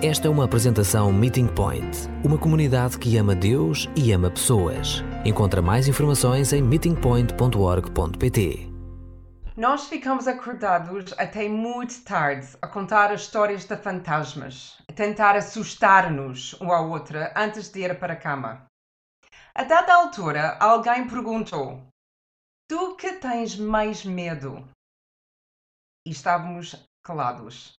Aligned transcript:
Esta 0.00 0.28
é 0.28 0.30
uma 0.30 0.44
apresentação 0.44 1.12
Meeting 1.12 1.48
Point, 1.48 2.06
uma 2.24 2.38
comunidade 2.38 2.96
que 3.00 3.16
ama 3.16 3.34
Deus 3.34 3.88
e 3.96 4.12
ama 4.12 4.30
pessoas. 4.30 5.02
Encontra 5.24 5.60
mais 5.60 5.88
informações 5.88 6.52
em 6.52 6.62
meetingpoint.org.pt. 6.62 8.72
Nós 9.56 9.88
ficamos 9.88 10.28
acordados 10.28 11.12
até 11.18 11.48
muito 11.48 12.04
tarde 12.04 12.46
a 12.62 12.68
contar 12.68 13.10
as 13.10 13.22
histórias 13.22 13.64
de 13.64 13.76
fantasmas, 13.76 14.78
a 14.88 14.92
tentar 14.92 15.34
assustar-nos 15.34 16.54
um 16.60 16.70
ao 16.70 16.88
outro 16.90 17.18
antes 17.34 17.68
de 17.68 17.80
ir 17.80 17.98
para 17.98 18.12
a 18.12 18.16
cama. 18.16 18.66
A 19.52 19.64
dada 19.64 19.92
altura, 19.92 20.58
alguém 20.60 21.08
perguntou: 21.08 21.82
Tu 22.68 22.94
que 22.94 23.14
tens 23.14 23.58
mais 23.58 24.04
medo? 24.04 24.64
E 26.06 26.12
estávamos 26.12 26.86
calados. 27.02 27.77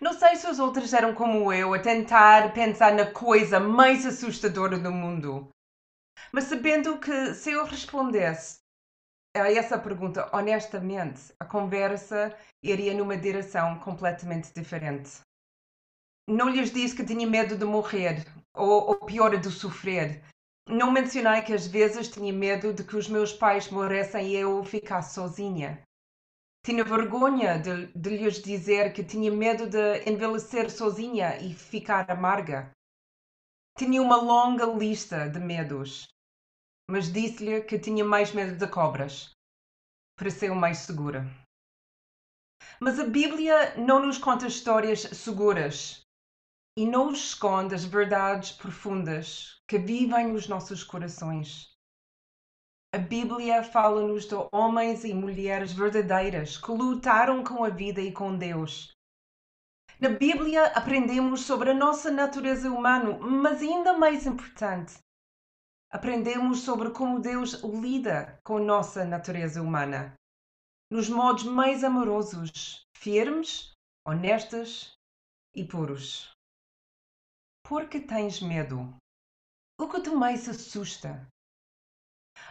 Não 0.00 0.12
sei 0.12 0.36
se 0.36 0.46
os 0.48 0.58
outros 0.58 0.92
eram 0.92 1.14
como 1.14 1.52
eu, 1.52 1.74
a 1.74 1.78
tentar 1.78 2.52
pensar 2.52 2.94
na 2.94 3.10
coisa 3.10 3.58
mais 3.58 4.06
assustadora 4.06 4.78
do 4.78 4.92
mundo. 4.92 5.48
Mas 6.32 6.44
sabendo 6.44 6.98
que 6.98 7.34
se 7.34 7.52
eu 7.52 7.64
respondesse 7.64 8.58
a 9.34 9.50
essa 9.52 9.78
pergunta 9.78 10.28
honestamente, 10.32 11.32
a 11.38 11.44
conversa 11.44 12.36
iria 12.62 12.94
numa 12.94 13.16
direção 13.16 13.78
completamente 13.80 14.52
diferente. 14.52 15.20
Não 16.28 16.48
lhes 16.48 16.70
disse 16.70 16.94
que 16.94 17.04
tinha 17.04 17.26
medo 17.26 17.56
de 17.56 17.64
morrer, 17.64 18.26
ou, 18.54 18.88
ou 18.88 18.96
pior, 18.96 19.36
de 19.36 19.50
sofrer. 19.50 20.22
Não 20.68 20.90
mencionei 20.90 21.40
que 21.40 21.54
às 21.54 21.66
vezes 21.66 22.08
tinha 22.08 22.32
medo 22.32 22.74
de 22.74 22.84
que 22.84 22.96
os 22.96 23.08
meus 23.08 23.32
pais 23.32 23.70
morressem 23.70 24.28
e 24.28 24.36
eu 24.36 24.62
ficasse 24.62 25.14
sozinha. 25.14 25.82
Tinha 26.68 26.84
vergonha 26.84 27.58
de, 27.58 27.86
de 27.94 28.10
lhes 28.10 28.42
dizer 28.42 28.92
que 28.92 29.02
tinha 29.02 29.32
medo 29.32 29.70
de 29.70 30.06
envelhecer 30.06 30.70
sozinha 30.70 31.38
e 31.40 31.54
ficar 31.54 32.10
amarga. 32.10 32.70
Tinha 33.78 34.02
uma 34.02 34.16
longa 34.16 34.66
lista 34.66 35.30
de 35.30 35.40
medos, 35.40 36.06
mas 36.86 37.10
disse-lhe 37.10 37.62
que 37.62 37.78
tinha 37.78 38.04
mais 38.04 38.34
medo 38.34 38.54
de 38.54 38.70
cobras. 38.70 39.30
Pareceu 40.18 40.54
mais 40.54 40.80
segura. 40.80 41.24
Mas 42.78 43.00
a 43.00 43.04
Bíblia 43.04 43.74
não 43.76 44.04
nos 44.04 44.18
conta 44.18 44.46
histórias 44.46 45.00
seguras 45.00 46.02
e 46.76 46.84
não 46.84 47.12
esconde 47.12 47.74
as 47.74 47.86
verdades 47.86 48.52
profundas 48.52 49.58
que 49.66 49.78
vivem 49.78 50.34
nos 50.34 50.46
nossos 50.46 50.84
corações. 50.84 51.77
A 52.90 52.96
Bíblia 52.96 53.62
fala-nos 53.62 54.24
de 54.24 54.34
homens 54.50 55.04
e 55.04 55.12
mulheres 55.12 55.72
verdadeiras 55.72 56.56
que 56.56 56.70
lutaram 56.70 57.44
com 57.44 57.62
a 57.62 57.68
vida 57.68 58.00
e 58.00 58.10
com 58.10 58.34
Deus. 58.34 58.92
Na 60.00 60.08
Bíblia 60.08 60.68
aprendemos 60.68 61.42
sobre 61.42 61.72
a 61.72 61.74
nossa 61.74 62.10
natureza 62.10 62.70
humana, 62.70 63.18
mas 63.18 63.60
ainda 63.60 63.92
mais 63.92 64.26
importante, 64.26 64.96
aprendemos 65.92 66.60
sobre 66.60 66.90
como 66.90 67.20
Deus 67.20 67.62
lida 67.62 68.40
com 68.42 68.56
a 68.56 68.60
nossa 68.60 69.04
natureza 69.04 69.60
humana, 69.60 70.14
nos 70.90 71.10
modos 71.10 71.44
mais 71.44 71.84
amorosos, 71.84 72.86
firmes, 72.96 73.70
honestos 74.06 74.94
e 75.54 75.62
puros. 75.62 76.32
Por 77.66 77.86
que 77.86 78.00
tens 78.00 78.40
medo? 78.40 78.96
O 79.78 79.88
que 79.88 80.00
te 80.00 80.08
mais 80.08 80.48
assusta? 80.48 81.28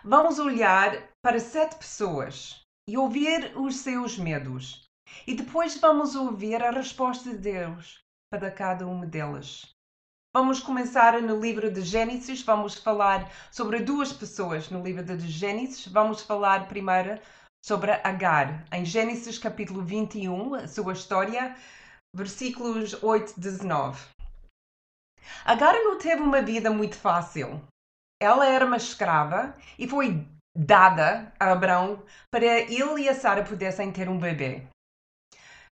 Vamos 0.03 0.39
olhar 0.39 1.09
para 1.21 1.39
sete 1.39 1.75
pessoas 1.75 2.61
e 2.87 2.97
ouvir 2.97 3.51
os 3.55 3.77
seus 3.77 4.17
medos. 4.17 4.87
E 5.25 5.33
depois 5.33 5.77
vamos 5.77 6.15
ouvir 6.15 6.61
a 6.63 6.71
resposta 6.71 7.29
de 7.29 7.37
Deus 7.37 7.99
para 8.31 8.51
cada 8.51 8.87
uma 8.87 9.05
delas. 9.05 9.73
Vamos 10.35 10.59
começar 10.59 11.21
no 11.21 11.39
livro 11.39 11.71
de 11.71 11.81
Gênesis. 11.81 12.41
Vamos 12.43 12.75
falar 12.75 13.31
sobre 13.51 13.79
duas 13.79 14.13
pessoas 14.13 14.69
no 14.69 14.83
livro 14.83 15.03
de 15.03 15.27
Gênesis. 15.27 15.87
Vamos 15.87 16.21
falar 16.21 16.67
primeiro 16.67 17.19
sobre 17.65 17.91
Agar, 17.91 18.65
em 18.71 18.85
Gênesis 18.85 19.37
capítulo 19.37 19.83
21, 19.83 20.55
a 20.55 20.67
sua 20.67 20.93
história, 20.93 21.55
versículos 22.15 23.01
8 23.03 23.33
e 23.35 23.39
19. 23.41 23.99
Agar 25.43 25.73
não 25.73 25.97
teve 25.97 26.21
uma 26.21 26.41
vida 26.41 26.69
muito 26.69 26.95
fácil 26.95 27.61
ela 28.19 28.47
era 28.47 28.65
uma 28.65 28.77
escrava 28.77 29.55
e 29.77 29.87
foi 29.87 30.27
dada 30.55 31.31
a 31.39 31.51
Abraão 31.51 32.03
para 32.31 32.45
ele 32.45 33.03
e 33.03 33.09
a 33.09 33.13
Sara 33.13 33.43
pudessem 33.43 33.93
ter 33.93 34.09
um 34.09 34.19
bebê. 34.19 34.67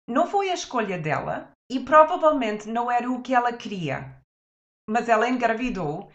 Não 0.08 0.26
foi 0.26 0.50
a 0.50 0.54
escolha 0.54 0.98
dela 0.98 1.52
e 1.70 1.84
provavelmente 1.84 2.68
não 2.68 2.90
era 2.90 3.10
o 3.10 3.22
que 3.22 3.34
ela 3.34 3.52
queria, 3.52 4.20
mas 4.88 5.08
ela 5.08 5.28
engravidou 5.28 6.10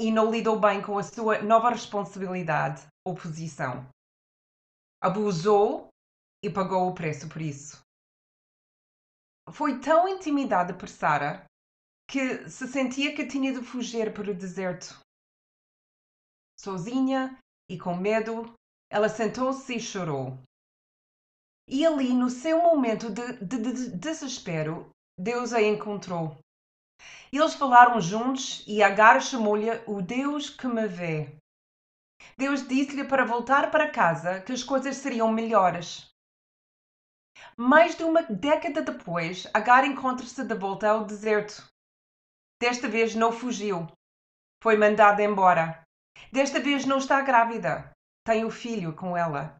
e 0.00 0.10
não 0.10 0.30
lidou 0.30 0.58
bem 0.58 0.80
com 0.80 0.96
a 0.96 1.02
sua 1.02 1.42
nova 1.42 1.70
responsabilidade 1.70 2.86
ou 3.06 3.14
posição. 3.14 3.86
Abusou 5.02 5.88
e 6.42 6.48
pagou 6.48 6.88
o 6.88 6.94
preço 6.94 7.28
por 7.28 7.42
isso. 7.42 7.82
Foi 9.50 9.78
tão 9.80 10.08
intimidada 10.08 10.72
por 10.72 10.88
Sara 10.88 11.44
que 12.08 12.48
se 12.48 12.66
sentia 12.68 13.14
que 13.14 13.26
tinha 13.26 13.52
de 13.52 13.62
fugir 13.62 14.12
para 14.14 14.30
o 14.30 14.34
deserto 14.34 15.03
Sozinha 16.58 17.38
e 17.70 17.78
com 17.78 17.96
medo, 17.96 18.52
ela 18.90 19.08
sentou-se 19.08 19.74
e 19.74 19.80
chorou. 19.80 20.38
E 21.68 21.86
ali, 21.86 22.12
no 22.12 22.28
seu 22.28 22.62
momento 22.62 23.10
de, 23.10 23.44
de, 23.44 23.58
de 23.58 23.96
desespero, 23.96 24.90
Deus 25.18 25.52
a 25.52 25.62
encontrou. 25.62 26.38
Eles 27.32 27.54
falaram 27.54 28.00
juntos 28.00 28.64
e 28.66 28.82
Agar 28.82 29.20
chamou-lhe 29.20 29.70
o 29.86 30.00
Deus 30.00 30.50
que 30.50 30.66
me 30.66 30.86
vê. 30.86 31.36
Deus 32.36 32.66
disse-lhe 32.66 33.04
para 33.04 33.24
voltar 33.24 33.70
para 33.70 33.90
casa 33.90 34.40
que 34.40 34.52
as 34.52 34.62
coisas 34.62 34.96
seriam 34.96 35.32
melhores. 35.32 36.08
Mais 37.56 37.96
de 37.96 38.04
uma 38.04 38.22
década 38.22 38.82
depois, 38.82 39.46
Agar 39.52 39.84
encontra-se 39.84 40.44
de 40.44 40.54
volta 40.54 40.88
ao 40.88 41.04
deserto. 41.04 41.66
Desta 42.60 42.88
vez 42.88 43.14
não 43.14 43.32
fugiu. 43.32 43.86
Foi 44.62 44.76
mandada 44.76 45.22
embora. 45.22 45.83
Desta 46.32 46.60
vez 46.60 46.84
não 46.84 46.98
está 46.98 47.20
grávida. 47.20 47.90
Tem 48.24 48.44
o 48.44 48.50
filho 48.50 48.94
com 48.94 49.16
ela. 49.16 49.56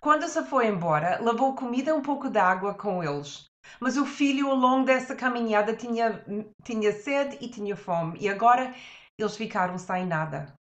Quando 0.00 0.26
se 0.28 0.42
foi 0.44 0.68
embora, 0.68 1.20
levou 1.20 1.54
comida 1.54 1.90
e 1.90 1.92
um 1.92 2.02
pouco 2.02 2.30
de 2.30 2.38
água 2.38 2.74
com 2.74 3.02
eles. 3.02 3.46
Mas 3.80 3.96
o 3.96 4.06
filho, 4.06 4.48
ao 4.48 4.56
longo 4.56 4.86
dessa 4.86 5.16
caminhada, 5.16 5.76
tinha, 5.76 6.24
tinha 6.62 6.92
sede 6.92 7.38
e 7.44 7.48
tinha 7.48 7.76
fome. 7.76 8.18
E 8.20 8.28
agora 8.28 8.74
eles 9.18 9.36
ficaram 9.36 9.78
sem 9.78 10.06
nada. 10.06 10.54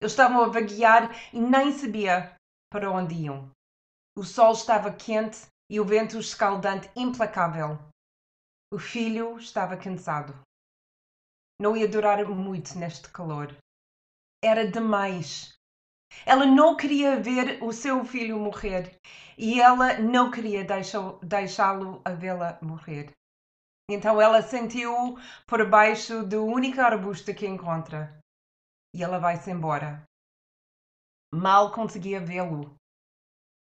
Eles 0.00 0.12
estavam 0.12 0.42
a 0.42 0.48
vaguear 0.48 1.10
e 1.32 1.40
nem 1.40 1.72
sabia 1.72 2.34
para 2.72 2.90
onde 2.90 3.14
iam. 3.14 3.50
O 4.16 4.24
sol 4.24 4.52
estava 4.52 4.92
quente 4.92 5.46
e 5.70 5.78
o 5.78 5.84
vento 5.84 6.18
escaldante 6.18 6.90
implacável. 6.96 7.78
O 8.72 8.78
filho 8.78 9.38
estava 9.38 9.76
cansado. 9.76 10.38
Não 11.60 11.76
ia 11.76 11.88
durar 11.88 12.24
muito 12.26 12.78
neste 12.78 13.08
calor 13.10 13.54
era 14.42 14.70
demais. 14.70 15.54
Ela 16.26 16.44
não 16.44 16.76
queria 16.76 17.20
ver 17.20 17.62
o 17.62 17.72
seu 17.72 18.04
filho 18.04 18.38
morrer 18.38 18.98
e 19.38 19.60
ela 19.60 19.98
não 19.98 20.30
queria 20.30 20.66
deixá-lo 21.22 22.02
a 22.04 22.10
vê-la 22.10 22.58
morrer. 22.60 23.12
Então 23.90 24.20
ela 24.20 24.42
sentiu 24.42 25.18
por 25.46 25.68
baixo 25.68 26.24
do 26.24 26.44
único 26.44 26.80
arbusto 26.80 27.34
que 27.34 27.46
encontra 27.46 28.20
e 28.94 29.02
ela 29.02 29.18
vai-se 29.18 29.50
embora. 29.50 30.04
Mal 31.32 31.72
conseguia 31.72 32.20
vê-lo. 32.20 32.74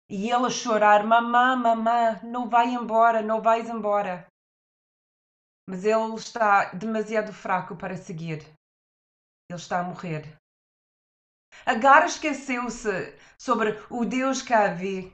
E 0.09 0.31
ele 0.31 0.47
a 0.47 0.51
chorar: 0.51 1.07
Mamã, 1.07 1.57
mamã, 1.57 2.21
não 2.25 2.49
vai 2.49 2.69
embora, 2.69 3.23
não 3.23 3.41
vais 3.41 3.69
embora. 3.69 4.27
Mas 5.69 5.85
ele 5.85 6.15
está 6.15 6.73
demasiado 6.73 7.33
fraco 7.33 7.77
para 7.77 7.97
seguir. 7.97 8.43
Ele 9.49 9.59
está 9.59 9.81
a 9.81 9.85
morrer. 9.85 10.40
Agar 11.67 12.07
esqueceu-se 12.07 13.17
sobre 13.39 13.83
o 13.91 14.05
Deus 14.05 14.43
que 14.43 14.53
a 14.53 14.73
vê 14.73 15.13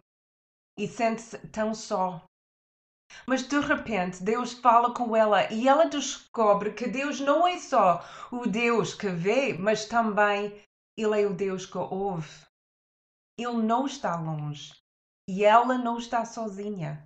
e 0.79 0.87
sente-se 0.87 1.39
tão 1.49 1.75
só. 1.75 2.23
Mas 3.27 3.47
de 3.47 3.59
repente 3.61 4.23
Deus 4.23 4.53
fala 4.53 4.93
com 4.93 5.17
ela 5.17 5.51
e 5.53 5.69
ela 5.69 5.89
descobre 5.89 6.73
que 6.73 6.89
Deus 6.89 7.21
não 7.21 7.47
é 7.47 7.59
só 7.59 8.05
o 8.31 8.47
Deus 8.47 8.95
que 8.95 9.09
vê, 9.09 9.55
mas 9.55 9.87
também 9.87 10.63
Ele 10.97 11.23
é 11.23 11.27
o 11.27 11.35
Deus 11.35 11.65
que 11.65 11.79
ouve. 11.79 12.47
Ele 13.39 13.63
não 13.63 13.87
está 13.87 14.17
longe 14.17 14.73
e 15.29 15.45
ela 15.45 15.77
não 15.79 15.99
está 15.99 16.25
sozinha. 16.25 17.05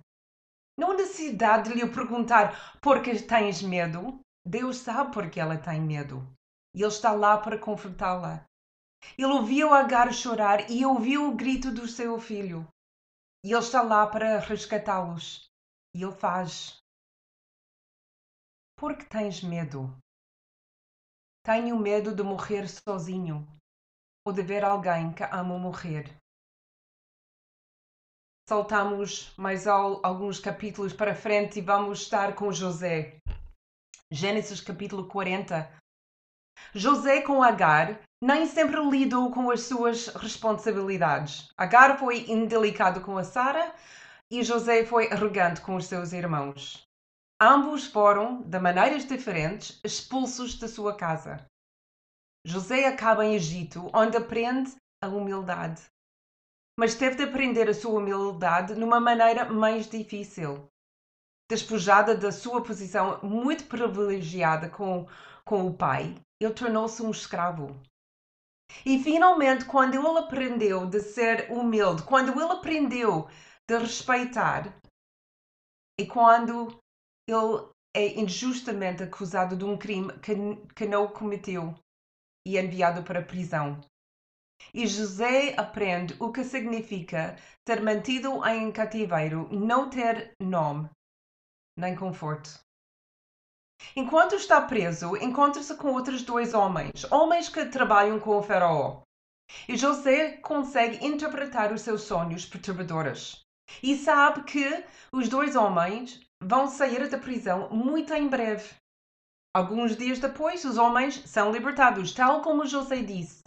Não 0.77 0.91
há 0.91 0.93
necessidade 0.95 1.69
de 1.69 1.75
lhe 1.75 1.87
perguntar 1.87 2.79
por 2.79 3.01
que 3.01 3.21
tens 3.21 3.61
medo. 3.61 4.19
Deus 4.45 4.77
sabe 4.77 5.13
porque 5.13 5.39
ela 5.39 5.57
tem 5.57 5.79
medo 5.79 6.27
e 6.73 6.81
Ele 6.81 6.89
está 6.89 7.11
lá 7.11 7.37
para 7.37 7.59
confortá-la. 7.59 8.43
Ele 9.17 9.27
ouviu 9.27 9.73
Agar 9.73 10.13
chorar 10.13 10.69
e 10.69 10.85
ouviu 10.85 11.29
o 11.29 11.35
grito 11.35 11.71
do 11.71 11.87
seu 11.87 12.19
filho. 12.19 12.67
E 13.43 13.51
ele 13.51 13.59
está 13.59 13.81
lá 13.81 14.05
para 14.07 14.39
resgatá-los. 14.39 15.49
E 15.95 16.03
ele 16.03 16.11
faz. 16.11 16.77
Por 18.77 18.97
que 18.97 19.05
tens 19.05 19.43
medo? 19.43 19.95
Tenho 21.43 21.77
medo 21.77 22.15
de 22.15 22.23
morrer 22.23 22.67
sozinho 22.67 23.47
ou 24.25 24.33
de 24.33 24.43
ver 24.43 24.63
alguém 24.63 25.11
que 25.13 25.23
amo 25.23 25.57
morrer. 25.57 26.15
Saltamos 28.47 29.35
mais 29.37 29.65
alguns 29.65 30.39
capítulos 30.39 30.93
para 30.93 31.15
frente 31.15 31.59
e 31.59 31.61
vamos 31.61 32.01
estar 32.01 32.35
com 32.35 32.51
José. 32.51 33.17
Gênesis 34.11 34.61
capítulo 34.61 35.07
40. 35.07 35.71
José 36.75 37.21
com 37.21 37.41
Agar 37.41 38.03
nem 38.21 38.45
sempre 38.45 38.79
lidou 38.87 39.31
com 39.31 39.49
as 39.49 39.61
suas 39.61 40.07
responsabilidades. 40.07 41.51
Agar 41.57 41.97
foi 41.97 42.29
indelicado 42.29 43.01
com 43.01 43.17
a 43.17 43.23
Sara 43.23 43.73
e 44.29 44.43
José 44.43 44.85
foi 44.85 45.11
arrogante 45.11 45.61
com 45.61 45.75
os 45.75 45.85
seus 45.85 46.13
irmãos. 46.13 46.87
Ambos 47.41 47.87
foram, 47.87 48.43
de 48.43 48.59
maneiras 48.59 49.05
diferentes, 49.05 49.81
expulsos 49.83 50.59
da 50.59 50.67
sua 50.67 50.95
casa. 50.95 51.43
José 52.45 52.85
acaba 52.85 53.25
em 53.25 53.33
Egito, 53.33 53.89
onde 53.91 54.17
aprende 54.17 54.75
a 55.03 55.07
humildade. 55.07 55.81
Mas 56.77 56.93
teve 56.93 57.15
de 57.15 57.23
aprender 57.23 57.67
a 57.67 57.73
sua 57.73 57.99
humildade 57.99 58.75
numa 58.75 58.99
maneira 58.99 59.45
mais 59.45 59.89
difícil. 59.89 60.69
Despojada 61.49 62.15
da 62.15 62.31
sua 62.31 62.63
posição 62.63 63.19
muito 63.23 63.65
privilegiada 63.65 64.69
com, 64.69 65.07
com 65.43 65.65
o 65.65 65.73
pai, 65.73 66.15
ele 66.39 66.53
tornou-se 66.53 67.01
um 67.01 67.09
escravo. 67.09 67.75
E 68.85 69.01
finalmente, 69.03 69.65
quando 69.65 69.95
ele 69.95 70.19
aprendeu 70.19 70.85
de 70.85 70.99
ser 70.99 71.51
humilde, 71.51 72.03
quando 72.03 72.31
ele 72.31 72.51
aprendeu 72.51 73.27
de 73.67 73.77
respeitar, 73.77 74.73
e 75.99 76.05
quando 76.05 76.79
ele 77.27 77.69
é 77.95 78.19
injustamente 78.19 79.03
acusado 79.03 79.55
de 79.55 79.63
um 79.63 79.77
crime 79.77 80.11
que, 80.19 80.33
que 80.73 80.85
não 80.85 81.07
cometeu 81.07 81.75
e 82.45 82.57
enviado 82.57 83.03
para 83.03 83.19
a 83.19 83.25
prisão. 83.25 83.79
E 84.73 84.85
José 84.87 85.53
aprende 85.57 86.15
o 86.19 86.31
que 86.31 86.43
significa 86.43 87.35
ser 87.67 87.81
mantido 87.81 88.45
em 88.47 88.71
cativeiro, 88.71 89.49
não 89.51 89.89
ter 89.89 90.33
nome 90.39 90.89
nem 91.77 91.95
conforto. 91.95 92.59
Enquanto 93.95 94.35
está 94.35 94.61
preso, 94.61 95.17
encontra-se 95.17 95.75
com 95.75 95.89
outros 95.93 96.21
dois 96.23 96.53
homens, 96.53 97.09
homens 97.11 97.49
que 97.49 97.65
trabalham 97.65 98.19
com 98.19 98.37
o 98.37 98.43
faraó. 98.43 99.01
E 99.67 99.75
José 99.75 100.37
consegue 100.37 101.05
interpretar 101.05 101.73
os 101.73 101.81
seus 101.81 102.03
sonhos 102.03 102.45
perturbadores. 102.45 103.41
E 103.81 103.97
sabe 103.97 104.43
que 104.43 104.85
os 105.11 105.27
dois 105.27 105.55
homens 105.55 106.21
vão 106.41 106.67
sair 106.67 107.09
da 107.09 107.17
prisão 107.17 107.69
muito 107.69 108.13
em 108.13 108.27
breve. 108.27 108.75
Alguns 109.53 109.97
dias 109.97 110.19
depois, 110.19 110.63
os 110.63 110.77
homens 110.77 111.23
são 111.29 111.51
libertados, 111.51 112.13
tal 112.13 112.41
como 112.41 112.65
José 112.65 113.01
disse. 113.01 113.43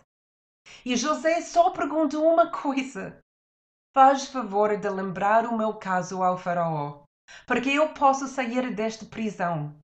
E 0.84 0.96
José 0.96 1.40
só 1.40 1.70
pergunta 1.70 2.18
uma 2.18 2.50
coisa: 2.50 3.18
Faz 3.94 4.28
favor 4.28 4.76
de 4.76 4.88
lembrar 4.88 5.46
o 5.46 5.56
meu 5.56 5.74
caso 5.74 6.22
ao 6.22 6.36
Faraó, 6.36 7.04
para 7.46 7.60
que 7.60 7.74
eu 7.74 7.94
possa 7.94 8.26
sair 8.26 8.74
desta 8.74 9.06
prisão. 9.06 9.74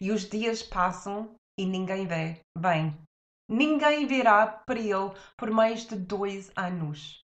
E 0.00 0.10
os 0.10 0.28
dias 0.28 0.62
passam 0.62 1.34
e 1.58 1.66
ninguém 1.66 2.06
vê. 2.06 2.40
Bem, 2.56 2.96
ninguém 3.48 4.06
virá 4.06 4.46
para 4.46 4.78
ele 4.78 5.14
por 5.36 5.50
mais 5.50 5.86
de 5.86 5.96
dois 5.96 6.50
anos. 6.56 7.20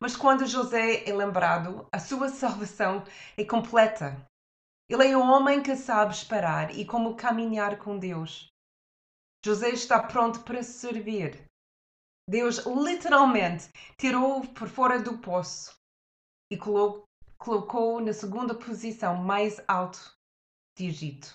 Mas 0.00 0.16
quando 0.16 0.46
José 0.46 1.08
é 1.08 1.14
lembrado, 1.14 1.86
a 1.92 1.98
sua 1.98 2.28
salvação 2.30 3.04
é 3.36 3.44
completa. 3.44 4.26
Ele 4.88 5.08
é 5.08 5.16
o 5.16 5.20
homem 5.20 5.62
que 5.62 5.76
sabe 5.76 6.14
esperar 6.14 6.74
e 6.76 6.84
como 6.84 7.16
caminhar 7.16 7.78
com 7.78 7.98
Deus. 7.98 8.48
José 9.44 9.70
está 9.70 10.02
pronto 10.02 10.42
para 10.42 10.62
servir. 10.62 11.44
Deus 12.28 12.58
literalmente 12.66 13.70
tirou-o 13.96 14.46
por 14.52 14.68
fora 14.68 15.00
do 15.00 15.18
poço 15.18 15.74
e 16.50 16.58
colocou-o 16.58 18.00
na 18.00 18.12
segunda 18.12 18.54
posição 18.54 19.16
mais 19.16 19.60
alta 19.66 19.98
de 20.76 20.86
Egito. 20.86 21.34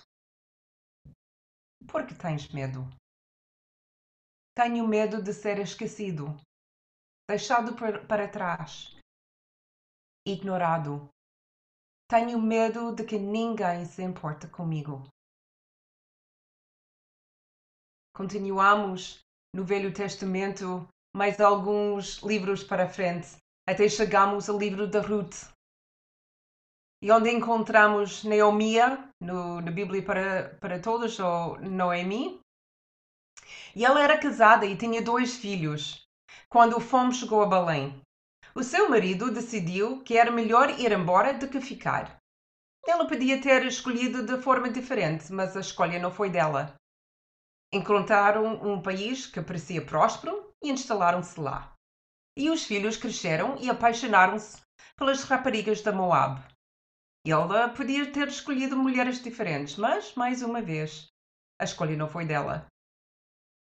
Por 1.90 2.06
que 2.06 2.14
tens 2.14 2.48
medo? 2.52 2.88
Tenho 4.56 4.86
medo 4.86 5.22
de 5.22 5.32
ser 5.32 5.58
esquecido, 5.58 6.36
deixado 7.28 7.74
para 8.06 8.28
trás, 8.28 8.96
ignorado. 10.26 11.08
Tenho 12.08 12.40
medo 12.40 12.94
de 12.94 13.04
que 13.04 13.18
ninguém 13.18 13.84
se 13.84 14.02
importe 14.02 14.46
comigo. 14.48 15.02
Continuamos 18.14 19.20
no 19.54 19.64
Velho 19.64 19.92
Testamento 19.92 20.88
mais 21.14 21.40
alguns 21.40 22.18
livros 22.22 22.64
para 22.64 22.88
frente, 22.88 23.36
até 23.68 23.88
chegamos 23.88 24.48
ao 24.48 24.58
livro 24.58 24.88
da 24.88 25.00
Ruth. 25.00 25.53
E 27.04 27.10
onde 27.12 27.30
encontramos 27.30 28.24
Neomia, 28.24 29.10
no, 29.20 29.60
na 29.60 29.70
Bíblia 29.70 30.02
para, 30.02 30.56
para 30.58 30.80
todos, 30.80 31.20
ou 31.20 31.60
Noemi. 31.60 32.40
E 33.76 33.84
ela 33.84 34.02
era 34.02 34.16
casada 34.16 34.64
e 34.64 34.74
tinha 34.74 35.02
dois 35.02 35.36
filhos 35.36 36.02
quando 36.48 36.78
o 36.78 36.80
fome 36.80 37.12
chegou 37.12 37.42
a 37.42 37.46
Belém. 37.46 38.00
O 38.54 38.62
seu 38.62 38.88
marido 38.88 39.30
decidiu 39.30 40.02
que 40.02 40.16
era 40.16 40.30
melhor 40.30 40.70
ir 40.80 40.92
embora 40.92 41.34
do 41.34 41.46
que 41.46 41.60
ficar. 41.60 42.16
Ela 42.86 43.06
podia 43.06 43.38
ter 43.38 43.66
escolhido 43.66 44.24
de 44.24 44.40
forma 44.40 44.70
diferente, 44.70 45.30
mas 45.30 45.54
a 45.58 45.60
escolha 45.60 45.98
não 45.98 46.10
foi 46.10 46.30
dela. 46.30 46.74
Encontraram 47.70 48.66
um 48.66 48.80
país 48.80 49.26
que 49.26 49.42
parecia 49.42 49.84
próspero 49.84 50.48
e 50.62 50.70
instalaram-se 50.70 51.38
lá. 51.38 51.70
E 52.34 52.48
os 52.48 52.64
filhos 52.64 52.96
cresceram 52.96 53.58
e 53.60 53.68
apaixonaram-se 53.68 54.62
pelas 54.96 55.22
raparigas 55.24 55.82
da 55.82 55.92
Moab. 55.92 56.53
Ela 57.26 57.70
podia 57.70 58.12
ter 58.12 58.28
escolhido 58.28 58.76
mulheres 58.76 59.22
diferentes, 59.22 59.76
mas, 59.76 60.14
mais 60.14 60.42
uma 60.42 60.60
vez, 60.60 61.08
a 61.58 61.64
escolha 61.64 61.96
não 61.96 62.08
foi 62.08 62.26
dela. 62.26 62.66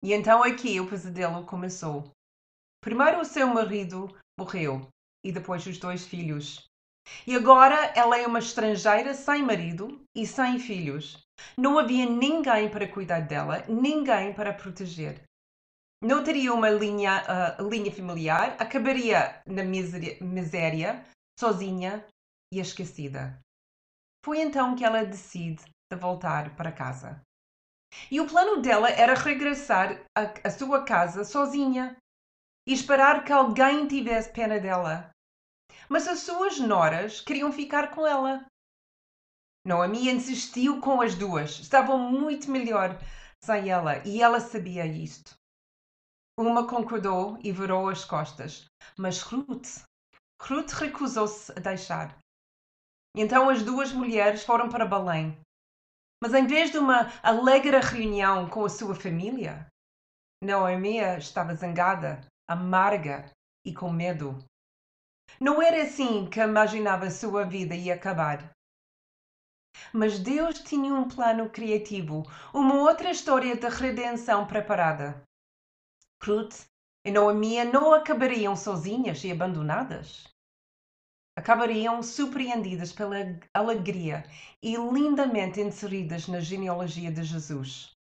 E 0.03 0.12
então 0.12 0.43
aqui 0.43 0.79
o 0.79 0.88
pesadelo 0.88 1.44
começou. 1.47 2.11
Primeiro 2.82 3.20
o 3.20 3.25
seu 3.25 3.47
marido 3.49 4.14
morreu 4.38 4.87
e 5.25 5.32
depois 5.32 5.67
os 5.67 5.79
dois 5.79 6.06
filhos. 6.06 6.69
E 7.26 7.35
agora 7.35 7.93
ela 7.97 8.19
é 8.19 8.26
uma 8.26 8.38
estrangeira 8.38 9.14
sem 9.14 9.43
marido 9.43 10.05
e 10.14 10.26
sem 10.26 10.58
filhos. 10.58 11.25
Não 11.56 11.79
havia 11.79 12.05
ninguém 12.05 12.69
para 12.70 12.88
cuidar 12.88 13.20
dela, 13.20 13.65
ninguém 13.69 14.34
para 14.34 14.53
proteger. 14.53 15.22
Não 16.03 16.22
teria 16.22 16.53
uma 16.53 16.69
linha, 16.69 17.25
uh, 17.58 17.69
linha 17.69 17.91
familiar, 17.91 18.55
acabaria 18.60 19.41
na 19.46 19.65
miséria, 19.65 20.19
miséria, 20.20 21.05
sozinha 21.39 22.05
e 22.53 22.60
esquecida. 22.60 23.41
Foi 24.27 24.41
então 24.41 24.75
que 24.75 24.85
ela 24.85 25.05
decide 25.05 25.65
de 25.89 25.97
voltar 25.97 26.56
para 26.56 26.73
casa. 26.73 27.23
E 28.11 28.21
o 28.21 28.27
plano 28.27 28.61
dela 28.61 28.91
era 28.91 29.15
regressar 29.15 30.05
à 30.17 30.51
sua 30.51 30.85
casa 30.85 31.23
sozinha, 31.25 31.97
e 32.67 32.73
esperar 32.73 33.25
que 33.25 33.33
alguém 33.33 33.87
tivesse 33.87 34.33
pena 34.33 34.59
dela. 34.59 35.13
Mas 35.89 36.09
as 36.09 36.19
suas 36.19 36.59
noras 36.59 37.21
queriam 37.21 37.53
ficar 37.53 37.95
com 37.95 38.05
ela. 38.05 38.45
Noemi 39.65 40.11
insistiu 40.11 40.81
com 40.81 41.01
as 41.01 41.15
duas. 41.15 41.61
Estavam 41.61 41.97
muito 41.97 42.51
melhor 42.51 42.99
sem 43.45 43.71
ela 43.71 44.05
e 44.05 44.21
ela 44.21 44.41
sabia 44.41 44.85
isto. 44.85 45.37
Uma 46.37 46.67
concordou 46.67 47.39
e 47.45 47.53
virou 47.53 47.89
as 47.89 48.05
costas, 48.05 48.67
mas 48.99 49.23
Ruth, 49.23 49.85
Ruth 50.43 50.73
recusou-se 50.73 51.53
a 51.53 51.61
deixar. 51.61 52.19
Então 53.17 53.49
as 53.49 53.63
duas 53.63 53.91
mulheres 53.93 54.44
foram 54.44 54.69
para 54.69 54.85
Belém. 54.85 55.37
Mas 56.23 56.35
em 56.35 56.46
vez 56.46 56.70
de 56.70 56.79
uma 56.79 57.11
alegre 57.23 57.81
reunião 57.81 58.49
com 58.49 58.65
a 58.65 58.69
sua 58.69 58.94
família, 58.94 59.67
Noemi 60.43 60.99
estava 60.99 61.55
zangada 61.55 62.20
amarga 62.49 63.31
e 63.65 63.75
com 63.75 63.91
medo. 63.91 64.39
Não 65.41 65.61
era 65.61 65.82
assim 65.82 66.29
que 66.31 66.41
imaginava 66.41 67.11
sua 67.11 67.44
vida 67.44 67.75
ia 67.75 67.94
acabar. 67.94 68.51
Mas 69.93 70.19
Deus 70.19 70.61
tinha 70.61 70.94
um 70.94 71.08
plano 71.08 71.51
criativo, 71.51 72.23
uma 72.55 72.77
outra 72.77 73.11
história 73.11 73.56
de 73.56 73.69
redenção 73.69 74.46
preparada. 74.46 75.23
Ruth 76.23 76.67
e 77.05 77.11
Noemi 77.11 77.63
não 77.65 77.93
acabariam 77.93 78.56
sozinhas 78.56 79.23
e 79.25 79.31
abandonadas. 79.31 80.25
Acabariam 81.38 82.02
surpreendidas 82.02 82.94
pela 82.94 83.16
alegria 83.52 84.24
e 84.62 84.74
lindamente 84.74 85.60
inseridas 85.60 86.26
na 86.28 86.40
genealogia 86.40 87.12
de 87.12 87.22
Jesus. 87.22 87.93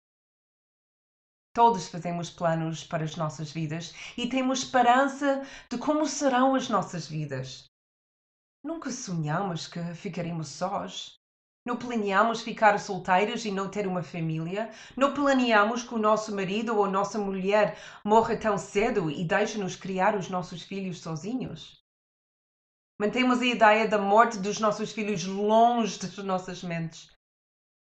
Todos 1.52 1.88
fazemos 1.88 2.30
planos 2.30 2.84
para 2.84 3.02
as 3.02 3.16
nossas 3.16 3.50
vidas 3.50 3.92
e 4.16 4.28
temos 4.28 4.60
esperança 4.60 5.44
de 5.68 5.76
como 5.78 6.06
serão 6.06 6.54
as 6.54 6.68
nossas 6.68 7.08
vidas. 7.08 7.64
Nunca 8.62 8.90
sonhamos 8.90 9.66
que 9.66 9.82
ficaremos 9.94 10.48
sós. 10.48 11.14
Não 11.66 11.76
planeamos 11.76 12.40
ficar 12.40 12.78
solteiros 12.78 13.44
e 13.44 13.50
não 13.50 13.68
ter 13.68 13.86
uma 13.86 14.02
família. 14.02 14.70
Não 14.96 15.12
planeamos 15.12 15.82
que 15.82 15.94
o 15.94 15.98
nosso 15.98 16.34
marido 16.34 16.76
ou 16.76 16.88
nossa 16.88 17.18
mulher 17.18 17.78
morra 18.04 18.36
tão 18.36 18.56
cedo 18.56 19.10
e 19.10 19.24
deixe-nos 19.24 19.74
criar 19.74 20.16
os 20.16 20.28
nossos 20.28 20.62
filhos 20.62 21.00
sozinhos. 21.00 21.83
Mantemos 22.96 23.40
a 23.40 23.46
ideia 23.46 23.88
da 23.88 23.98
morte 23.98 24.38
dos 24.38 24.60
nossos 24.60 24.92
filhos 24.92 25.24
longe 25.24 25.98
das 25.98 26.16
nossas 26.18 26.62
mentes. 26.62 27.10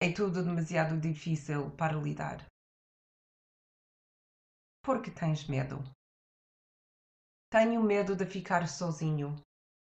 É 0.00 0.12
tudo 0.12 0.44
demasiado 0.44 1.00
difícil 1.00 1.72
para 1.72 1.96
lidar. 1.96 2.46
Por 4.84 5.02
que 5.02 5.10
tens 5.10 5.48
medo? 5.48 5.82
Tenho 7.50 7.82
medo 7.82 8.14
de 8.14 8.24
ficar 8.24 8.68
sozinho, 8.68 9.34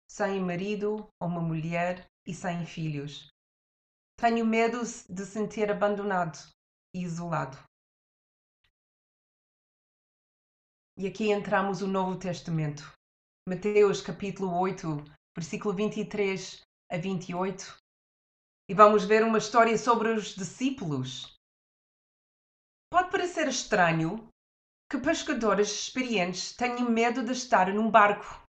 sem 0.09 0.41
marido 0.41 1.07
ou 1.21 1.27
uma 1.29 1.41
mulher 1.41 2.05
e 2.27 2.33
sem 2.33 2.65
filhos. 2.65 3.29
Tenho 4.17 4.45
medo 4.45 4.79
de 4.81 5.25
sentir 5.25 5.71
abandonado 5.71 6.37
e 6.93 7.03
isolado. 7.03 7.57
E 10.97 11.07
aqui 11.07 11.31
entramos 11.31 11.79
no 11.79 11.87
Novo 11.87 12.19
Testamento. 12.19 12.98
Mateus 13.49 13.99
capítulo 13.99 14.55
8, 14.59 15.03
versículo 15.35 15.73
23 15.73 16.61
a 16.91 16.97
28. 16.99 17.79
E 18.69 18.75
vamos 18.75 19.05
ver 19.05 19.23
uma 19.23 19.39
história 19.39 19.75
sobre 19.75 20.09
os 20.09 20.35
discípulos. 20.35 21.35
Pode 22.91 23.09
parecer 23.09 23.47
estranho 23.47 24.29
que 24.87 24.99
pescadores 24.99 25.71
experientes 25.71 26.55
tenham 26.55 26.91
medo 26.91 27.23
de 27.23 27.31
estar 27.31 27.73
num 27.73 27.89
barco. 27.89 28.43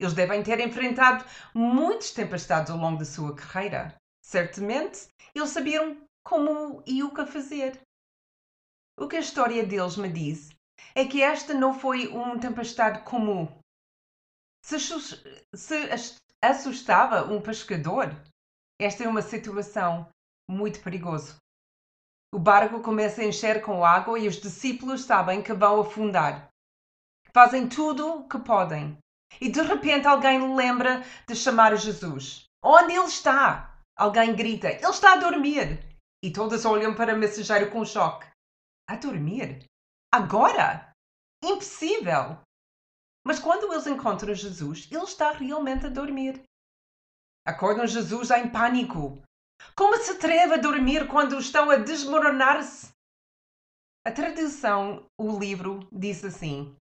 Eles 0.00 0.14
devem 0.14 0.42
ter 0.42 0.58
enfrentado 0.58 1.24
muitas 1.54 2.10
tempestades 2.10 2.72
ao 2.72 2.76
longo 2.76 2.98
da 2.98 3.04
sua 3.04 3.36
carreira. 3.36 3.94
Certamente, 4.20 5.06
eles 5.32 5.50
sabiam 5.50 5.96
como 6.24 6.82
e 6.84 7.04
o 7.04 7.14
que 7.14 7.24
fazer. 7.24 7.80
O 8.98 9.06
que 9.06 9.14
a 9.14 9.20
história 9.20 9.64
deles 9.64 9.96
me 9.96 10.08
diz 10.08 10.50
é 10.92 11.04
que 11.04 11.22
esta 11.22 11.54
não 11.54 11.72
foi 11.72 12.08
uma 12.08 12.36
tempestade 12.40 13.04
comum. 13.04 13.59
Se, 14.62 14.78
se 15.54 15.74
assustava 16.42 17.24
um 17.24 17.40
pescador, 17.40 18.14
esta 18.80 19.04
é 19.04 19.08
uma 19.08 19.22
situação 19.22 20.08
muito 20.48 20.82
perigosa. 20.82 21.36
O 22.32 22.38
barco 22.38 22.80
começa 22.80 23.22
a 23.22 23.24
encher 23.24 23.60
com 23.62 23.84
água 23.84 24.18
e 24.18 24.28
os 24.28 24.36
discípulos 24.36 25.02
sabem 25.02 25.42
que 25.42 25.52
vão 25.52 25.80
afundar. 25.80 26.48
Fazem 27.32 27.68
tudo 27.68 28.20
o 28.20 28.28
que 28.28 28.38
podem. 28.38 28.96
E 29.40 29.50
de 29.50 29.62
repente 29.62 30.06
alguém 30.06 30.54
lembra 30.54 31.02
de 31.26 31.34
chamar 31.34 31.76
Jesus. 31.76 32.44
Onde 32.62 32.92
ele 32.94 33.06
está? 33.06 33.78
Alguém 33.96 34.34
grita: 34.34 34.68
Ele 34.68 34.86
está 34.86 35.14
a 35.14 35.16
dormir! 35.16 35.84
E 36.22 36.32
todas 36.32 36.64
olham 36.64 36.94
para 36.94 37.14
o 37.14 37.18
mensageiro 37.18 37.70
com 37.70 37.84
choque. 37.84 38.26
A 38.88 38.96
dormir? 38.96 39.64
Agora? 40.12 40.92
Impossível! 41.42 42.38
Mas 43.30 43.38
quando 43.38 43.72
eles 43.72 43.86
encontram 43.86 44.34
Jesus, 44.34 44.88
ele 44.90 45.04
está 45.04 45.30
realmente 45.30 45.86
a 45.86 45.88
dormir. 45.88 46.42
Acordam 47.46 47.86
Jesus 47.86 48.28
em 48.32 48.50
pânico. 48.50 49.22
Como 49.76 49.96
se 49.98 50.10
atreve 50.10 50.54
a 50.54 50.56
dormir 50.56 51.06
quando 51.06 51.38
estão 51.38 51.70
a 51.70 51.76
desmoronar-se? 51.76 52.90
A 54.04 54.10
tradução, 54.10 55.06
o 55.16 55.38
livro, 55.38 55.88
diz 55.92 56.24
assim: 56.24 56.74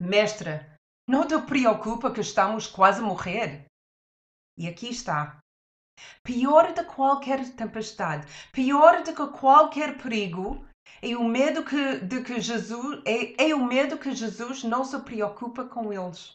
Mestra, 0.00 0.74
não 1.06 1.26
te 1.26 1.38
preocupa 1.42 2.10
que 2.10 2.22
estamos 2.22 2.66
quase 2.66 3.02
a 3.02 3.04
morrer? 3.04 3.66
E 4.56 4.66
aqui 4.66 4.88
está. 4.88 5.40
Pior 6.24 6.72
do 6.72 6.82
que 6.86 6.94
qualquer 6.94 7.46
tempestade, 7.54 8.26
pior 8.50 9.02
do 9.02 9.14
que 9.14 9.38
qualquer 9.38 9.98
perigo, 10.02 10.66
é 11.02 11.16
o 11.16 11.24
medo 11.24 11.64
que, 11.64 12.00
de 12.00 12.22
que 12.22 12.40
Jesus 12.40 13.02
é, 13.06 13.50
é 13.50 13.54
o 13.54 13.64
medo 13.64 13.98
que 13.98 14.14
Jesus 14.14 14.64
não 14.64 14.84
se 14.84 14.98
preocupa 15.02 15.64
com 15.66 15.92
eles. 15.92 16.34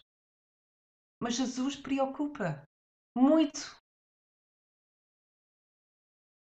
Mas 1.22 1.36
Jesus 1.36 1.76
preocupa 1.76 2.64
muito. 3.18 3.76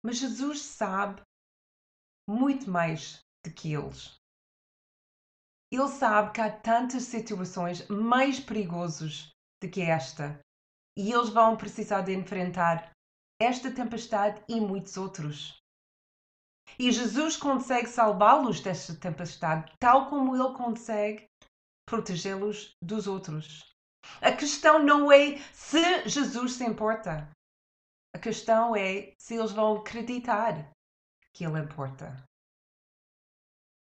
Mas 0.04 0.18
Jesus 0.18 0.62
sabe 0.62 1.22
muito 2.30 2.70
mais 2.70 3.20
do 3.46 3.54
que 3.54 3.74
eles. 3.74 4.16
Ele 5.72 5.90
sabe 5.90 6.34
que 6.34 6.42
há 6.42 6.62
tantas 6.62 7.04
situações 7.04 7.88
mais 7.88 8.40
perigosas 8.40 9.32
do 9.62 9.70
que 9.70 9.82
esta 9.82 10.40
e 10.98 11.12
eles 11.12 11.30
vão 11.30 11.56
precisar 11.56 12.02
de 12.02 12.14
enfrentar 12.14 12.92
esta 13.40 13.72
tempestade 13.72 14.44
e 14.48 14.60
muitos 14.60 14.98
outros. 14.98 15.62
E 16.80 16.92
Jesus 16.92 17.36
consegue 17.36 17.88
salvá-los 17.88 18.60
desta 18.60 18.96
tempestade, 18.96 19.72
tal 19.80 20.10
como 20.10 20.36
ele 20.36 20.54
consegue 20.54 21.28
protegê-los 21.86 22.76
dos 22.82 23.08
outros. 23.08 23.76
A 24.22 24.32
questão 24.32 24.84
não 24.84 25.12
é 25.12 25.38
se 25.54 26.08
Jesus 26.08 26.54
se 26.54 26.64
importa. 26.64 27.30
A 28.14 28.20
questão 28.20 28.76
é 28.76 29.14
se 29.18 29.36
eles 29.36 29.52
vão 29.52 29.78
acreditar 29.78 30.72
que 31.34 31.46
ele 31.46 31.60
importa. 31.60 32.16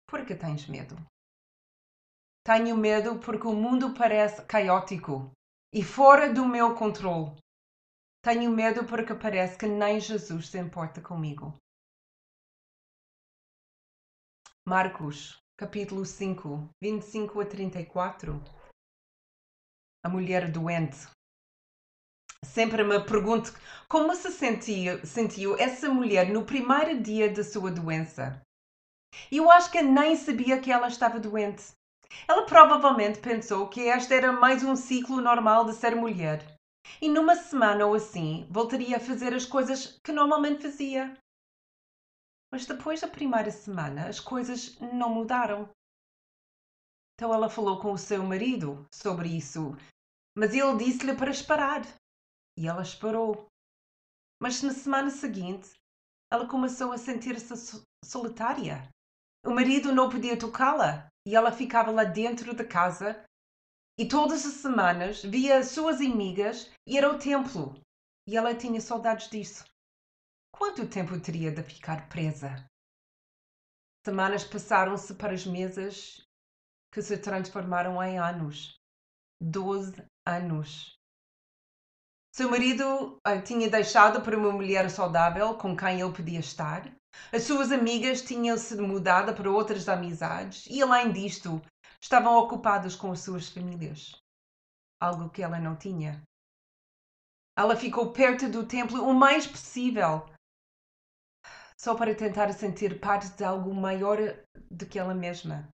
Por 0.06 0.26
que 0.26 0.34
tens 0.34 0.66
medo? 0.66 0.96
Tenho 2.44 2.76
medo 2.76 3.18
porque 3.20 3.46
o 3.46 3.54
mundo 3.54 3.94
parece 3.94 4.44
caótico 4.46 5.30
e 5.72 5.82
fora 5.82 6.32
do 6.32 6.44
meu 6.44 6.74
controle. 6.74 7.36
Tenho 8.22 8.50
medo 8.50 8.84
porque 8.84 9.14
parece 9.14 9.56
que 9.56 9.66
nem 9.66 10.00
Jesus 10.00 10.48
se 10.48 10.58
importa 10.58 11.00
comigo. 11.00 11.56
Marcos, 14.64 15.36
capítulo 15.58 16.04
5, 16.04 16.70
25 16.80 17.40
a 17.40 17.44
34. 17.44 18.40
A 20.04 20.08
mulher 20.08 20.52
doente. 20.52 21.08
Sempre 22.44 22.84
me 22.84 23.00
pergunto 23.00 23.52
como 23.88 24.14
se 24.14 24.30
sentiu, 24.30 25.04
sentiu 25.04 25.58
essa 25.58 25.88
mulher 25.88 26.32
no 26.32 26.46
primeiro 26.46 27.02
dia 27.02 27.28
da 27.32 27.42
sua 27.42 27.72
doença. 27.72 28.40
E 29.32 29.38
eu 29.38 29.50
acho 29.50 29.68
que 29.68 29.82
nem 29.82 30.14
sabia 30.14 30.60
que 30.60 30.70
ela 30.70 30.86
estava 30.86 31.18
doente. 31.18 31.72
Ela 32.28 32.46
provavelmente 32.46 33.18
pensou 33.18 33.68
que 33.68 33.80
este 33.80 34.14
era 34.14 34.30
mais 34.30 34.62
um 34.62 34.76
ciclo 34.76 35.20
normal 35.20 35.64
de 35.64 35.74
ser 35.74 35.96
mulher 35.96 36.40
e 37.00 37.08
numa 37.08 37.34
semana 37.34 37.84
ou 37.84 37.94
assim 37.94 38.46
voltaria 38.48 38.96
a 38.96 39.00
fazer 39.00 39.34
as 39.34 39.44
coisas 39.44 39.98
que 40.04 40.12
normalmente 40.12 40.62
fazia. 40.62 41.16
Mas 42.52 42.66
depois 42.66 43.00
da 43.00 43.08
primeira 43.08 43.50
semana 43.50 44.06
as 44.06 44.20
coisas 44.20 44.78
não 44.78 45.08
mudaram. 45.08 45.70
Então 47.14 47.32
ela 47.32 47.48
falou 47.48 47.80
com 47.80 47.92
o 47.92 47.98
seu 47.98 48.22
marido 48.22 48.86
sobre 48.94 49.30
isso, 49.30 49.74
mas 50.36 50.52
ele 50.52 50.76
disse-lhe 50.76 51.16
para 51.16 51.30
esperar. 51.30 51.82
E 52.58 52.68
ela 52.68 52.82
esperou. 52.82 53.46
Mas 54.40 54.62
na 54.62 54.74
semana 54.74 55.08
seguinte 55.08 55.72
ela 56.30 56.46
começou 56.46 56.92
a 56.92 56.98
sentir-se 56.98 57.82
solitária. 58.04 58.86
O 59.46 59.50
marido 59.50 59.94
não 59.94 60.10
podia 60.10 60.38
tocá-la 60.38 61.08
e 61.26 61.34
ela 61.34 61.52
ficava 61.52 61.90
lá 61.90 62.04
dentro 62.04 62.54
da 62.54 62.66
casa 62.66 63.24
e 63.98 64.06
todas 64.06 64.44
as 64.44 64.54
semanas 64.54 65.22
via 65.22 65.58
as 65.58 65.68
suas 65.68 66.00
amigas 66.00 66.70
ir 66.86 67.04
ao 67.04 67.18
templo. 67.18 67.80
E 68.28 68.36
ela 68.36 68.54
tinha 68.54 68.80
saudades 68.80 69.28
disso. 69.28 69.64
Quanto 70.62 70.86
tempo 70.86 71.18
teria 71.18 71.50
de 71.50 71.60
ficar 71.60 72.08
presa? 72.08 72.64
Semanas 74.06 74.44
passaram-se 74.44 75.12
para 75.16 75.32
as 75.32 75.44
mesas 75.44 76.24
que 76.92 77.02
se 77.02 77.18
transformaram 77.18 78.00
em 78.00 78.20
anos. 78.20 78.78
Doze 79.42 80.06
anos. 80.24 80.96
Seu 82.32 82.48
marido 82.48 83.18
a 83.26 83.32
ah, 83.32 83.42
tinha 83.42 83.68
deixado 83.68 84.22
para 84.22 84.38
uma 84.38 84.52
mulher 84.52 84.88
saudável 84.88 85.58
com 85.58 85.76
quem 85.76 86.00
ele 86.00 86.12
podia 86.12 86.38
estar. 86.38 86.88
As 87.32 87.42
suas 87.42 87.72
amigas 87.72 88.22
tinham-se 88.22 88.76
mudado 88.76 89.34
para 89.34 89.50
outras 89.50 89.88
amizades. 89.88 90.66
E 90.70 90.80
além 90.80 91.12
disto, 91.12 91.60
estavam 92.00 92.36
ocupados 92.36 92.94
com 92.94 93.10
as 93.10 93.18
suas 93.18 93.48
famílias, 93.48 94.12
algo 95.00 95.28
que 95.28 95.42
ela 95.42 95.58
não 95.58 95.74
tinha. 95.74 96.22
Ela 97.58 97.74
ficou 97.74 98.12
perto 98.12 98.48
do 98.48 98.64
templo 98.64 99.02
o 99.02 99.12
mais 99.12 99.44
possível, 99.44 100.24
só 101.82 101.96
para 101.96 102.14
tentar 102.14 102.52
sentir 102.52 103.00
parte 103.00 103.30
de 103.30 103.42
algo 103.42 103.74
maior 103.74 104.18
do 104.70 104.86
que 104.86 104.98
ela 104.98 105.14
mesma. 105.14 105.68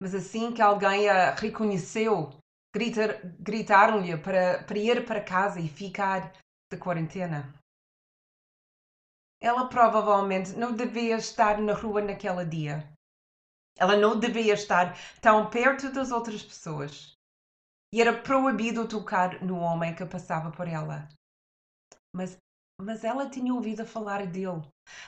Mas 0.00 0.14
assim 0.14 0.54
que 0.54 0.62
alguém 0.62 1.08
a 1.08 1.34
reconheceu, 1.34 2.30
gritar, 2.72 3.20
gritaram-lhe 3.40 4.16
para, 4.16 4.62
para 4.62 4.78
ir 4.78 5.04
para 5.04 5.24
casa 5.24 5.60
e 5.60 5.68
ficar 5.68 6.32
de 6.70 6.78
quarentena. 6.78 7.52
Ela 9.42 9.68
provavelmente 9.68 10.52
não 10.52 10.76
devia 10.76 11.16
estar 11.16 11.58
na 11.60 11.74
rua 11.74 12.00
naquele 12.00 12.44
dia. 12.44 12.88
Ela 13.76 13.96
não 13.96 14.18
devia 14.18 14.54
estar 14.54 14.94
tão 15.20 15.50
perto 15.50 15.90
das 15.92 16.12
outras 16.12 16.42
pessoas. 16.42 17.14
E 17.92 18.00
era 18.00 18.22
proibido 18.22 18.86
tocar 18.86 19.42
no 19.42 19.58
homem 19.58 19.94
que 19.94 20.04
passava 20.06 20.52
por 20.52 20.68
ela. 20.68 21.08
Mas, 22.14 22.36
mas 22.80 23.04
ela 23.04 23.28
tinha 23.28 23.52
ouvido 23.54 23.86
falar 23.86 24.26
dele. 24.26 24.62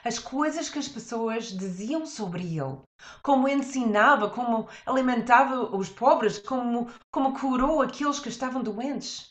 As 0.05 0.19
coisas 0.19 0.69
que 0.69 0.79
as 0.79 0.89
pessoas 0.89 1.47
diziam 1.47 2.07
sobre 2.07 2.59
ele. 2.59 2.83
Como 3.23 3.49
ensinava, 3.49 4.31
como 4.31 4.69
alimentava 4.87 5.75
os 5.77 5.89
pobres, 5.89 6.39
como, 6.39 6.91
como 7.13 7.39
curou 7.39 7.83
aqueles 7.83 8.21
que 8.21 8.29
estavam 8.29 8.63
doentes. 8.63 9.31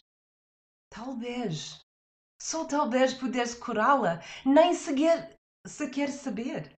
Talvez, 0.89 1.79
só 2.41 2.65
talvez 2.65 3.13
pudesse 3.13 3.57
curá-la, 3.57 4.21
nem 4.45 4.73
sequer, 4.73 5.35
sequer 5.65 6.09
saber. 6.09 6.73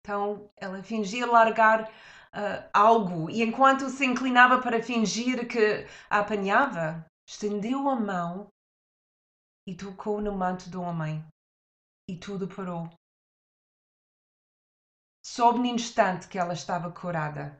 Então 0.00 0.50
ela 0.56 0.82
fingia 0.82 1.26
largar 1.26 1.84
uh, 1.84 2.68
algo 2.72 3.30
e, 3.30 3.42
enquanto 3.42 3.88
se 3.90 4.04
inclinava 4.04 4.60
para 4.60 4.82
fingir 4.82 5.46
que 5.46 5.86
a 6.08 6.20
apanhava, 6.20 7.04
estendeu 7.28 7.88
a 7.88 7.94
mão 7.94 8.48
e 9.68 9.74
tocou 9.74 10.18
no 10.18 10.32
manto 10.32 10.70
do 10.70 10.80
homem. 10.80 11.22
E 12.08 12.16
tudo 12.16 12.48
parou. 12.48 12.88
Soube 15.22 15.58
no 15.58 15.66
instante 15.66 16.26
que 16.26 16.38
ela 16.38 16.54
estava 16.54 16.90
curada. 16.90 17.58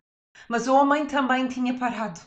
Mas 0.49 0.67
o 0.67 0.75
homem 0.75 1.07
também 1.07 1.47
tinha 1.49 1.79
parado. 1.79 2.19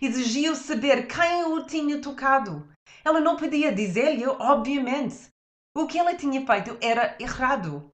Exigiu 0.00 0.56
saber 0.56 1.06
quem 1.06 1.44
o 1.44 1.66
tinha 1.66 2.00
tocado. 2.00 2.66
Ela 3.04 3.20
não 3.20 3.36
podia 3.36 3.74
dizer-lhe, 3.74 4.26
obviamente. 4.26 5.28
O 5.76 5.86
que 5.86 5.98
ela 5.98 6.16
tinha 6.16 6.40
feito 6.46 6.78
era 6.80 7.14
errado. 7.20 7.90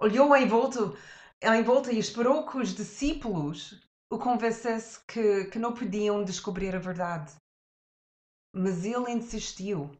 Olhou 0.00 0.34
em 0.34 0.48
volta, 0.48 0.78
em 1.42 1.62
volta 1.62 1.92
e 1.92 1.98
esperou 1.98 2.46
que 2.46 2.56
os 2.56 2.74
discípulos 2.74 3.86
o 4.10 4.18
convencessem 4.18 5.02
que, 5.06 5.44
que 5.50 5.58
não 5.58 5.74
podiam 5.74 6.24
descobrir 6.24 6.74
a 6.74 6.78
verdade. 6.78 7.34
Mas 8.54 8.86
ele 8.86 9.10
insistiu. 9.10 9.94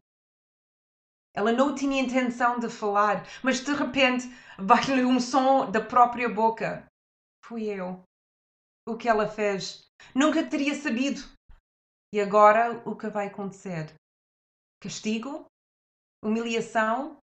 Ela 1.39 1.53
não 1.53 1.73
tinha 1.73 2.01
intenção 2.01 2.59
de 2.59 2.67
falar, 2.67 3.23
mas 3.41 3.61
de 3.61 3.73
repente 3.73 4.27
vai-lhe 4.57 5.05
um 5.05 5.21
som 5.21 5.71
da 5.71 5.79
própria 5.79 6.27
boca. 6.27 6.85
Fui 7.45 7.63
eu. 7.63 8.03
O 8.85 8.97
que 8.97 9.07
ela 9.07 9.25
fez? 9.25 9.87
Nunca 10.13 10.45
teria 10.45 10.75
sabido. 10.75 11.21
E 12.13 12.19
agora 12.19 12.83
o 12.85 12.93
que 12.93 13.07
vai 13.07 13.27
acontecer? 13.27 13.95
Castigo? 14.83 15.45
Humilhação? 16.21 17.19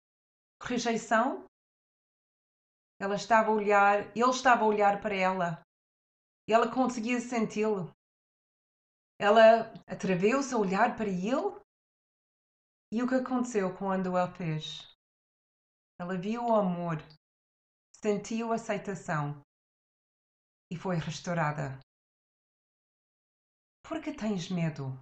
Rejeição? 0.62 1.47
Ela 3.00 3.16
estava 3.16 3.50
a 3.50 3.54
olhar, 3.54 4.16
ele 4.16 4.30
estava 4.30 4.62
a 4.62 4.68
olhar 4.68 5.00
para 5.00 5.16
ela. 5.16 5.61
E 6.49 6.52
ela 6.52 6.73
conseguia 6.73 7.18
senti-lo. 7.18 7.90
Ela 9.21 9.75
atreveu-se 9.88 10.54
a 10.54 10.59
olhar 10.59 10.97
para 10.97 11.09
ele 11.09 11.63
e 12.95 13.03
o 13.03 13.09
que 13.09 13.17
aconteceu 13.17 13.77
quando 13.77 14.17
ela 14.17 14.31
fez? 14.31 14.89
Ela 15.99 16.17
viu 16.17 16.47
o 16.47 16.55
amor, 16.55 16.99
sentiu 17.93 18.53
aceitação 18.53 19.43
e 20.71 20.77
foi 20.77 20.95
restaurada. 20.99 21.81
Por 23.83 24.01
que 24.01 24.13
tens 24.13 24.49
medo? 24.49 24.97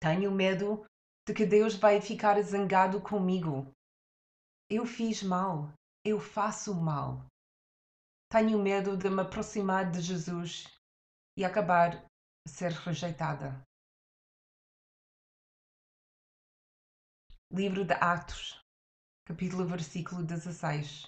Tenho 0.00 0.32
medo 0.32 0.84
de 1.24 1.32
que 1.32 1.46
Deus 1.46 1.76
vai 1.76 2.00
ficar 2.00 2.42
zangado 2.42 3.00
comigo. 3.00 3.72
Eu 4.68 4.84
fiz 4.84 5.22
mal, 5.22 5.72
eu 6.04 6.18
faço 6.18 6.74
mal. 6.74 7.24
Tenho 8.28 8.58
medo 8.58 8.96
de 8.96 9.08
me 9.08 9.22
aproximar 9.22 9.92
de 9.92 10.00
Jesus 10.00 10.64
e 11.38 11.44
acabar 11.44 12.04
a 12.44 12.48
ser 12.48 12.72
rejeitada. 12.72 13.62
Livro 17.54 17.84
de 17.84 17.92
Atos, 17.92 18.58
capítulo 19.26 19.66
versículo 19.66 20.22
16. 20.22 21.06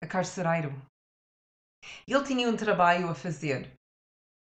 A 0.00 0.06
carcereiro. 0.06 0.80
Ele 2.06 2.22
tinha 2.22 2.48
um 2.48 2.56
trabalho 2.56 3.10
a 3.10 3.16
fazer, 3.16 3.72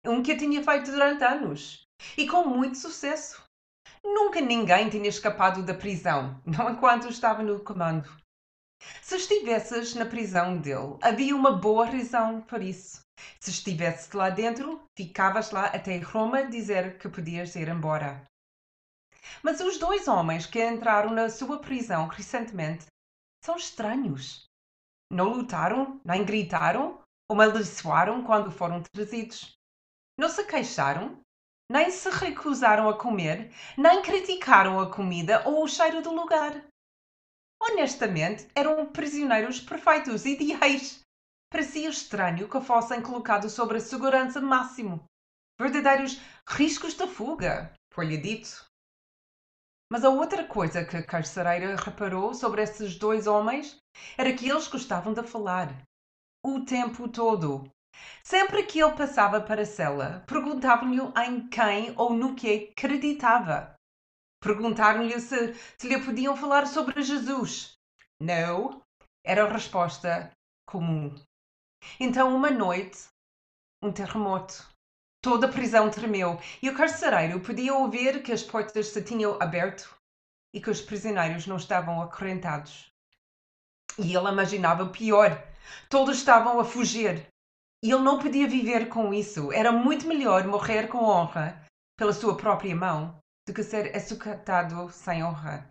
um 0.04 0.22
que 0.22 0.36
tinha 0.36 0.62
feito 0.62 0.90
durante 0.90 1.24
anos, 1.24 1.82
e 2.14 2.28
com 2.28 2.44
muito 2.44 2.76
sucesso. 2.76 3.42
Nunca 4.04 4.42
ninguém 4.42 4.90
tinha 4.90 5.08
escapado 5.08 5.64
da 5.64 5.72
prisão, 5.72 6.38
não 6.44 6.68
enquanto 6.68 7.08
estava 7.08 7.42
no 7.42 7.64
comando. 7.64 8.14
Se 9.00 9.16
estivesses 9.16 9.94
na 9.94 10.04
prisão 10.04 10.58
dele, 10.58 10.98
havia 11.00 11.34
uma 11.34 11.52
boa 11.52 11.86
razão 11.86 12.42
para 12.42 12.62
isso. 12.62 13.00
Se 13.40 13.50
estivesse 13.50 14.14
lá 14.14 14.28
dentro, 14.28 14.84
ficavas 14.94 15.52
lá 15.52 15.68
até 15.68 15.96
Roma 16.00 16.44
dizer 16.44 16.98
que 16.98 17.08
podias 17.08 17.56
ir 17.56 17.68
embora. 17.68 18.29
Mas 19.42 19.60
os 19.60 19.78
dois 19.78 20.08
homens 20.08 20.46
que 20.46 20.64
entraram 20.64 21.10
na 21.10 21.28
sua 21.28 21.58
prisão 21.58 22.06
recentemente 22.06 22.86
são 23.44 23.56
estranhos. 23.56 24.44
Não 25.10 25.30
lutaram, 25.30 26.00
nem 26.04 26.24
gritaram 26.24 27.02
ou 27.28 27.36
maldiçoaram 27.36 28.22
quando 28.22 28.50
foram 28.50 28.82
trazidos. 28.82 29.52
Não 30.18 30.28
se 30.28 30.44
queixaram, 30.44 31.20
nem 31.70 31.90
se 31.90 32.10
recusaram 32.10 32.88
a 32.88 32.98
comer, 32.98 33.52
nem 33.78 34.02
criticaram 34.02 34.80
a 34.80 34.90
comida 34.90 35.48
ou 35.48 35.64
o 35.64 35.68
cheiro 35.68 36.02
do 36.02 36.12
lugar. 36.12 36.64
Honestamente, 37.62 38.48
eram 38.54 38.86
prisioneiros 38.86 39.60
perfeitos, 39.60 40.24
ideais. 40.24 41.00
Parecia 41.50 41.88
estranho 41.88 42.48
que 42.48 42.60
fossem 42.60 43.02
colocados 43.02 43.52
sob 43.52 43.76
a 43.76 43.80
segurança 43.80 44.40
máximo. 44.40 45.04
Verdadeiros 45.58 46.20
riscos 46.48 46.94
de 46.94 47.06
fuga, 47.06 47.72
foi-lhe 47.92 48.16
dito. 48.16 48.69
Mas 49.90 50.04
a 50.04 50.08
outra 50.08 50.46
coisa 50.46 50.84
que 50.84 50.96
a 50.96 51.04
carcereira 51.04 51.74
reparou 51.74 52.32
sobre 52.32 52.62
esses 52.62 52.96
dois 52.96 53.26
homens 53.26 53.76
era 54.16 54.32
que 54.32 54.48
eles 54.48 54.68
gostavam 54.68 55.12
de 55.12 55.22
falar. 55.24 55.82
O 56.46 56.64
tempo 56.64 57.08
todo. 57.08 57.68
Sempre 58.22 58.62
que 58.62 58.80
ele 58.80 58.96
passava 58.96 59.40
para 59.40 59.62
a 59.62 59.66
cela, 59.66 60.24
perguntavam-lhe 60.28 61.00
em 61.26 61.48
quem 61.48 61.92
ou 61.98 62.14
no 62.14 62.36
que 62.36 62.70
acreditava. 62.70 63.74
Perguntaram-lhe 64.40 65.18
se, 65.20 65.54
se 65.76 65.88
lhe 65.88 66.02
podiam 66.02 66.36
falar 66.36 66.66
sobre 66.66 67.02
Jesus. 67.02 67.74
Não, 68.20 68.80
era 69.24 69.44
a 69.44 69.52
resposta 69.52 70.30
comum. 70.66 71.14
Então, 71.98 72.34
uma 72.34 72.50
noite, 72.50 73.08
um 73.82 73.92
terremoto. 73.92 74.70
Toda 75.22 75.46
a 75.46 75.52
prisão 75.52 75.90
tremeu 75.90 76.40
e 76.62 76.70
o 76.70 76.74
carcereiro 76.74 77.40
podia 77.40 77.74
ouvir 77.74 78.22
que 78.22 78.32
as 78.32 78.42
portas 78.42 78.86
se 78.88 79.02
tinham 79.02 79.36
aberto 79.40 79.94
e 80.54 80.60
que 80.60 80.70
os 80.70 80.80
prisioneiros 80.80 81.46
não 81.46 81.56
estavam 81.56 82.00
acorrentados. 82.00 82.90
E 83.98 84.16
ele 84.16 84.28
imaginava 84.28 84.88
pior: 84.88 85.46
todos 85.88 86.16
estavam 86.16 86.58
a 86.58 86.64
fugir. 86.64 87.26
E 87.82 87.90
ele 87.90 88.02
não 88.02 88.18
podia 88.18 88.48
viver 88.48 88.88
com 88.88 89.12
isso. 89.12 89.52
Era 89.52 89.72
muito 89.72 90.06
melhor 90.06 90.46
morrer 90.46 90.88
com 90.88 90.98
honra 90.98 91.64
pela 91.98 92.12
sua 92.12 92.36
própria 92.36 92.74
mão 92.74 93.18
do 93.46 93.54
que 93.54 93.62
ser 93.62 93.94
açucatado 93.96 94.90
sem 94.90 95.24
honra. 95.24 95.68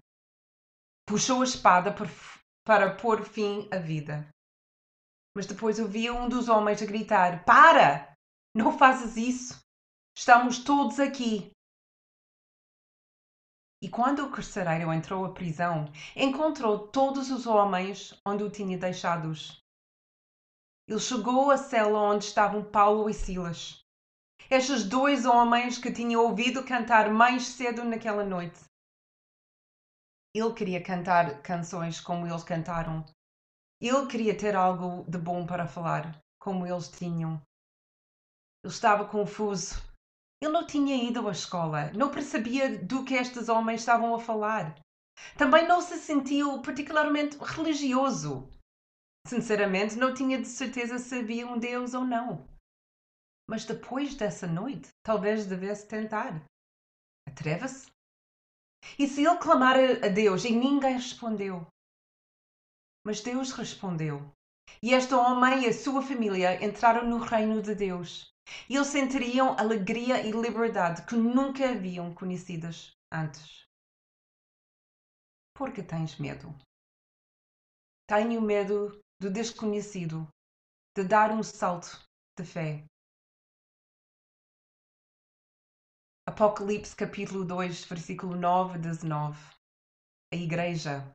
Puxou 1.08 1.42
a 1.42 1.44
espada 1.44 1.96
para 2.66 2.96
pôr 2.96 3.24
fim 3.24 3.68
à 3.72 3.78
vida. 3.78 4.28
Mas 5.36 5.46
depois 5.46 5.80
ouvia 5.80 6.14
um 6.14 6.28
dos 6.28 6.50
homens 6.50 6.82
gritar: 6.82 7.44
Para! 7.46 8.09
Não 8.54 8.78
fazes 8.78 9.16
isso. 9.16 9.64
Estamos 10.18 10.64
todos 10.64 11.00
aqui. 11.00 11.52
E 13.82 13.90
quando 13.90 14.26
o 14.26 14.32
carcereiro 14.32 14.92
entrou 14.92 15.24
à 15.24 15.34
prisão, 15.34 15.86
encontrou 16.16 16.88
todos 16.88 17.32
os 17.32 17.48
homens 17.48 18.20
onde 18.26 18.44
o 18.44 18.50
tinha 18.50 18.78
deixados. 18.78 19.64
Ele 20.88 21.00
chegou 21.00 21.52
à 21.52 21.58
cela 21.58 22.00
onde 22.00 22.26
estavam 22.26 22.64
Paulo 22.64 23.10
e 23.10 23.14
Silas. 23.14 23.82
Estes 24.50 24.84
dois 24.84 25.26
homens 25.26 25.78
que 25.78 25.94
tinham 25.94 26.24
ouvido 26.24 26.66
cantar 26.66 27.14
mais 27.14 27.48
cedo 27.48 27.86
naquela 27.86 28.26
noite. 28.26 28.60
Ele 30.34 30.54
queria 30.54 30.84
cantar 30.84 31.42
canções 31.42 32.02
como 32.02 32.28
eles 32.28 32.44
cantaram. 32.44 33.06
Ele 33.80 34.08
queria 34.08 34.38
ter 34.38 34.56
algo 34.56 35.10
de 35.10 35.18
bom 35.18 35.46
para 35.46 35.68
falar, 35.68 36.20
como 36.40 36.66
eles 36.68 36.90
tinham. 36.90 37.42
Ele 38.63 38.74
estava 38.74 39.08
confuso. 39.08 39.76
Ele 40.41 40.52
não 40.52 40.65
tinha 40.65 40.95
ido 40.95 41.28
à 41.28 41.32
escola, 41.32 41.91
não 41.93 42.12
percebia 42.12 42.78
do 42.78 43.04
que 43.04 43.13
estes 43.13 43.50
homens 43.50 43.82
estavam 43.82 44.15
a 44.15 44.19
falar. 44.19 44.76
Também 45.38 45.67
não 45.67 45.82
se 45.82 45.98
sentiu 45.98 46.62
particularmente 46.62 47.38
religioso. 47.38 48.50
Sinceramente, 49.28 49.95
não 49.95 50.13
tinha 50.13 50.41
de 50.41 50.48
certeza 50.48 50.98
se 50.98 51.19
havia 51.19 51.45
um 51.45 51.60
Deus 51.60 51.93
ou 51.93 52.06
não. 52.06 52.48
Mas 53.50 53.65
depois 53.65 54.15
dessa 54.15 54.48
noite, 54.48 54.89
talvez 55.04 55.45
devesse 55.45 55.88
tentar. 55.88 56.41
Atreva-se? 57.28 57.88
E 58.98 59.08
se 59.08 59.26
ele 59.26 59.38
clamar 59.38 59.76
a 59.76 60.08
Deus 60.08 60.45
e 60.45 60.52
ninguém 60.52 60.93
respondeu? 60.93 61.67
Mas 63.06 63.22
Deus 63.22 63.52
respondeu. 63.52 64.32
E 64.82 64.93
este 64.93 65.13
homem 65.13 65.63
e 65.63 65.67
a 65.67 65.74
sua 65.74 66.02
família 66.02 66.63
entraram 66.63 67.08
no 67.08 67.17
reino 67.17 67.62
de 67.62 67.76
Deus. 67.76 68.32
E 68.70 68.76
eles 68.76 68.88
sentiriam 68.88 69.58
alegria 69.58 70.26
e 70.26 70.32
liberdade 70.32 71.06
que 71.06 71.16
nunca 71.16 71.70
haviam 71.70 72.14
conhecidas 72.14 72.92
antes. 73.12 73.66
Porque 75.54 75.84
tens 75.84 76.18
medo. 76.18 76.56
Tenho 78.08 78.42
medo 78.42 79.00
do 79.20 79.30
desconhecido, 79.30 80.28
de 80.96 81.04
dar 81.04 81.32
um 81.32 81.44
salto 81.44 82.04
de 82.38 82.46
fé. 82.46 82.86
Apocalipse 86.28 86.96
capítulo 86.96 87.44
2, 87.44 87.86
versículo 87.86 88.36
9 88.36 88.76
a 88.76 88.78
19. 88.78 89.38
A 90.32 90.36
Igreja. 90.36 91.12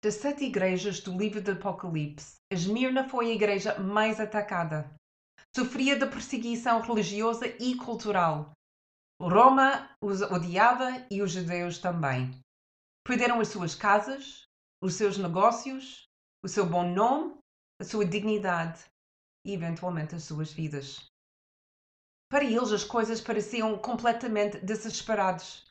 Das 0.00 0.14
sete 0.14 0.44
igrejas 0.44 1.00
do 1.00 1.18
livro 1.18 1.42
do 1.42 1.50
Apocalipse, 1.50 2.36
Esmirna 2.52 3.08
foi 3.08 3.32
a 3.32 3.34
igreja 3.34 3.80
mais 3.80 4.20
atacada. 4.20 4.94
Sofria 5.52 5.98
de 5.98 6.06
perseguição 6.06 6.80
religiosa 6.80 7.48
e 7.60 7.74
cultural. 7.74 8.52
Roma 9.20 9.90
os 10.00 10.22
odiava 10.22 11.04
e 11.10 11.20
os 11.20 11.32
judeus 11.32 11.78
também. 11.78 12.40
Perderam 13.04 13.40
as 13.40 13.48
suas 13.48 13.74
casas, 13.74 14.44
os 14.80 14.94
seus 14.94 15.18
negócios, 15.18 16.04
o 16.44 16.48
seu 16.48 16.64
bom 16.64 16.94
nome, 16.94 17.36
a 17.80 17.84
sua 17.84 18.04
dignidade 18.04 18.84
e, 19.44 19.52
eventualmente, 19.52 20.14
as 20.14 20.22
suas 20.22 20.52
vidas. 20.52 21.08
Para 22.30 22.44
eles, 22.44 22.70
as 22.70 22.84
coisas 22.84 23.20
pareciam 23.20 23.76
completamente 23.76 24.60
desesperadas. 24.60 25.67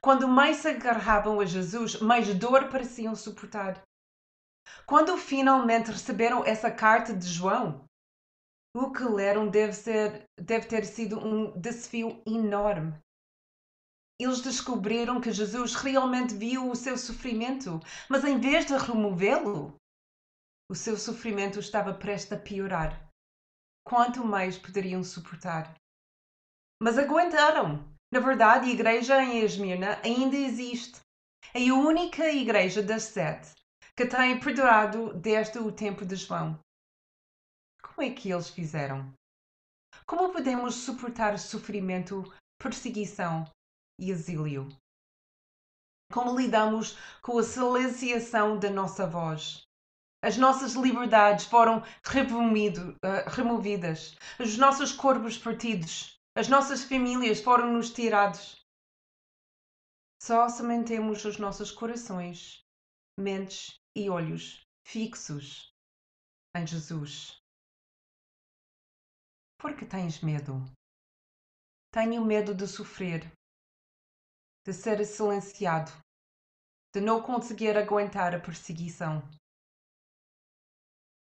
Quando 0.00 0.28
mais 0.28 0.58
se 0.58 0.68
agarravam 0.68 1.40
a 1.40 1.44
Jesus, 1.44 2.00
mais 2.00 2.32
dor 2.34 2.68
pareciam 2.68 3.14
suportar. 3.14 3.82
Quando 4.86 5.16
finalmente 5.16 5.90
receberam 5.90 6.44
essa 6.44 6.70
carta 6.70 7.14
de 7.14 7.26
João, 7.26 7.84
o 8.74 8.92
que 8.92 9.04
leram 9.04 9.48
deve, 9.48 9.72
ser, 9.72 10.24
deve 10.38 10.66
ter 10.66 10.84
sido 10.84 11.18
um 11.18 11.58
desafio 11.58 12.22
enorme. 12.26 12.94
Eles 14.18 14.40
descobriram 14.40 15.20
que 15.20 15.32
Jesus 15.32 15.74
realmente 15.74 16.34
viu 16.34 16.70
o 16.70 16.76
seu 16.76 16.96
sofrimento, 16.96 17.80
mas 18.08 18.24
em 18.24 18.38
vez 18.38 18.66
de 18.66 18.76
removê-lo, 18.76 19.76
o 20.70 20.74
seu 20.74 20.96
sofrimento 20.96 21.58
estava 21.58 21.94
prestes 21.94 22.32
a 22.32 22.40
piorar. 22.40 23.08
Quanto 23.86 24.24
mais 24.24 24.58
poderiam 24.58 25.04
suportar? 25.04 25.74
Mas 26.82 26.98
aguentaram. 26.98 27.95
Na 28.10 28.20
verdade, 28.20 28.70
a 28.70 28.72
igreja 28.72 29.22
em 29.22 29.40
Esmirna 29.40 30.00
ainda 30.04 30.36
existe. 30.36 31.00
É 31.52 31.68
a 31.68 31.74
única 31.74 32.30
igreja 32.30 32.82
das 32.82 33.04
sete 33.04 33.52
que 33.96 34.06
tem 34.06 34.38
perdurado 34.38 35.14
desde 35.14 35.58
o 35.58 35.72
tempo 35.72 36.04
de 36.04 36.16
João. 36.16 36.58
Como 37.82 38.06
é 38.06 38.10
que 38.12 38.30
eles 38.30 38.50
fizeram? 38.50 39.12
Como 40.06 40.32
podemos 40.32 40.74
suportar 40.74 41.38
sofrimento, 41.38 42.22
perseguição 42.58 43.50
e 43.98 44.10
exílio? 44.10 44.68
Como 46.12 46.38
lidamos 46.38 46.96
com 47.22 47.38
a 47.38 47.42
silenciação 47.42 48.58
da 48.58 48.70
nossa 48.70 49.06
voz? 49.06 49.62
As 50.22 50.36
nossas 50.36 50.74
liberdades 50.74 51.46
foram 51.46 51.78
uh, 51.78 53.30
removidas, 53.30 54.16
os 54.38 54.56
nossos 54.56 54.92
corpos 54.92 55.38
partidos, 55.38 56.15
as 56.36 56.48
nossas 56.48 56.84
famílias 56.84 57.40
foram-nos 57.40 57.90
tirados. 57.90 58.62
Só 60.22 60.50
se 60.50 60.62
mantemos 60.62 61.24
os 61.24 61.38
nossos 61.38 61.72
corações, 61.72 62.62
mentes 63.18 63.80
e 63.96 64.10
olhos 64.10 64.60
fixos 64.86 65.72
em 66.54 66.66
Jesus. 66.66 67.40
Por 69.58 69.74
que 69.74 69.86
tens 69.86 70.20
medo? 70.20 70.62
Tenho 71.90 72.22
medo 72.22 72.54
de 72.54 72.66
sofrer, 72.66 73.32
de 74.66 74.74
ser 74.74 75.02
silenciado, 75.06 75.90
de 76.94 77.00
não 77.00 77.22
conseguir 77.22 77.78
aguentar 77.78 78.34
a 78.34 78.40
perseguição. 78.40 79.22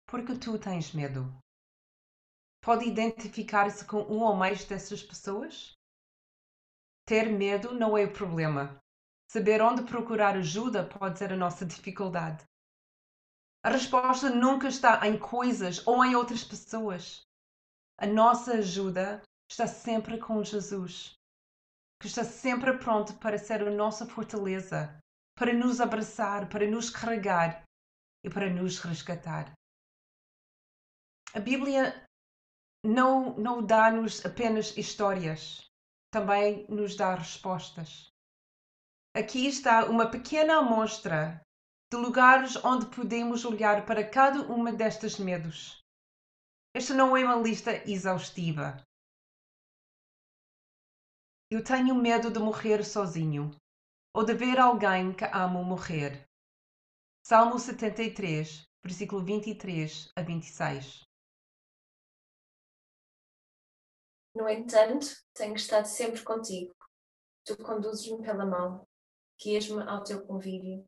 Porque 0.06 0.38
tu 0.38 0.60
tens 0.60 0.92
medo 0.92 1.24
pode 2.68 2.86
identificar-se 2.86 3.86
com 3.86 4.02
um 4.02 4.24
ou 4.24 4.36
mais 4.36 4.66
dessas 4.66 5.02
pessoas? 5.02 5.72
Ter 7.06 7.32
medo 7.32 7.74
não 7.74 7.98
é 7.98 8.04
o 8.04 8.12
problema. 8.12 8.78
Saber 9.32 9.62
onde 9.62 9.84
procurar 9.84 10.36
ajuda 10.36 10.86
pode 10.86 11.18
ser 11.18 11.32
a 11.32 11.38
nossa 11.38 11.66
dificuldade. 11.66 12.44
A 13.64 13.70
resposta 13.70 14.30
nunca 14.30 14.68
está 14.68 15.08
em 15.08 15.18
coisas 15.18 15.88
ou 15.88 16.04
em 16.04 16.14
outras 16.14 16.44
pessoas. 16.44 17.22
A 17.98 18.06
nossa 18.06 18.56
ajuda 18.56 19.22
está 19.50 19.66
sempre 19.66 20.18
com 20.18 20.44
Jesus, 20.44 21.14
que 22.02 22.08
está 22.08 22.26
sempre 22.26 22.78
pronto 22.78 23.14
para 23.14 23.38
ser 23.38 23.66
a 23.66 23.72
nossa 23.72 24.06
fortaleza, 24.06 25.00
para 25.38 25.54
nos 25.54 25.80
abraçar, 25.80 26.50
para 26.50 26.70
nos 26.70 26.90
carregar 26.90 27.64
e 28.26 28.30
para 28.30 28.50
nos 28.50 28.80
resgatar. 28.80 29.54
A 31.34 31.40
Bíblia 31.40 32.07
não, 32.88 33.36
não 33.36 33.62
dá-nos 33.62 34.26
apenas 34.26 34.78
histórias, 34.78 35.70
também 36.10 36.66
nos 36.70 36.96
dá 36.96 37.16
respostas. 37.16 38.10
Aqui 39.14 39.46
está 39.46 39.86
uma 39.86 40.10
pequena 40.10 40.60
amostra 40.60 41.42
de 41.92 41.98
lugares 41.98 42.56
onde 42.64 42.86
podemos 42.96 43.44
olhar 43.44 43.86
para 43.86 44.10
cada 44.10 44.42
uma 44.44 44.72
destes 44.72 45.20
medos. 45.20 45.84
Esta 46.74 46.94
não 46.94 47.18
é 47.18 47.26
uma 47.26 47.36
lista 47.36 47.72
exaustiva. 47.90 48.82
Eu 51.52 51.62
tenho 51.64 51.94
medo 51.94 52.32
de 52.32 52.40
morrer 52.40 52.86
sozinho 52.86 53.54
ou 54.16 54.24
de 54.24 54.34
ver 54.34 54.60
alguém 54.60 55.14
que 55.14 55.26
amo 55.26 55.62
morrer. 55.62 56.24
Salmo 57.26 57.60
73, 57.60 58.64
versículo 58.82 59.24
23 59.26 60.10
a 60.16 60.22
26. 60.22 61.07
No 64.38 64.48
entanto, 64.48 65.08
tenho 65.34 65.56
estado 65.56 65.88
sempre 65.88 66.24
contigo. 66.24 66.72
Tu 67.44 67.58
conduzes-me 67.58 68.22
pela 68.22 68.46
mão, 68.46 68.88
guias-me 69.44 69.82
ao 69.82 70.04
teu 70.04 70.24
convívio 70.28 70.88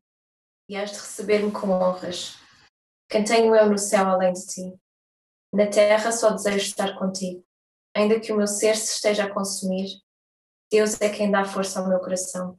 e 0.68 0.76
has 0.76 0.92
de 0.92 0.98
receber-me 0.98 1.50
com 1.50 1.68
honras. 1.70 2.36
Quem 3.08 3.24
tenho 3.24 3.52
eu 3.52 3.68
no 3.68 3.76
céu 3.76 4.06
além 4.06 4.32
de 4.34 4.46
ti? 4.46 4.80
Na 5.52 5.68
terra 5.68 6.12
só 6.12 6.30
desejo 6.30 6.58
estar 6.58 6.96
contigo. 6.96 7.44
Ainda 7.92 8.20
que 8.20 8.32
o 8.32 8.36
meu 8.36 8.46
ser 8.46 8.76
se 8.76 8.92
esteja 8.92 9.24
a 9.24 9.34
consumir, 9.34 10.00
Deus 10.70 11.00
é 11.00 11.10
quem 11.12 11.28
dá 11.28 11.44
força 11.44 11.80
ao 11.80 11.88
meu 11.88 11.98
coração. 11.98 12.56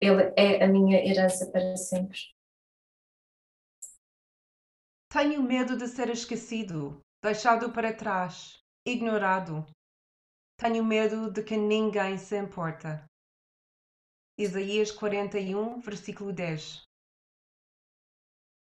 Ele 0.00 0.32
é 0.36 0.62
a 0.62 0.68
minha 0.68 1.04
herança 1.04 1.50
para 1.50 1.76
sempre. 1.76 2.20
Tenho 5.08 5.42
medo 5.42 5.76
de 5.76 5.88
ser 5.88 6.08
esquecido, 6.08 7.04
deixado 7.20 7.72
para 7.72 7.92
trás, 7.92 8.62
ignorado, 8.86 9.66
tenho 10.56 10.84
medo 10.84 11.30
de 11.30 11.42
que 11.42 11.56
ninguém 11.56 12.16
se 12.18 12.38
importa. 12.38 13.04
Isaías 14.38 14.90
41, 14.90 15.80
versículo 15.80 16.32
10. 16.32 16.82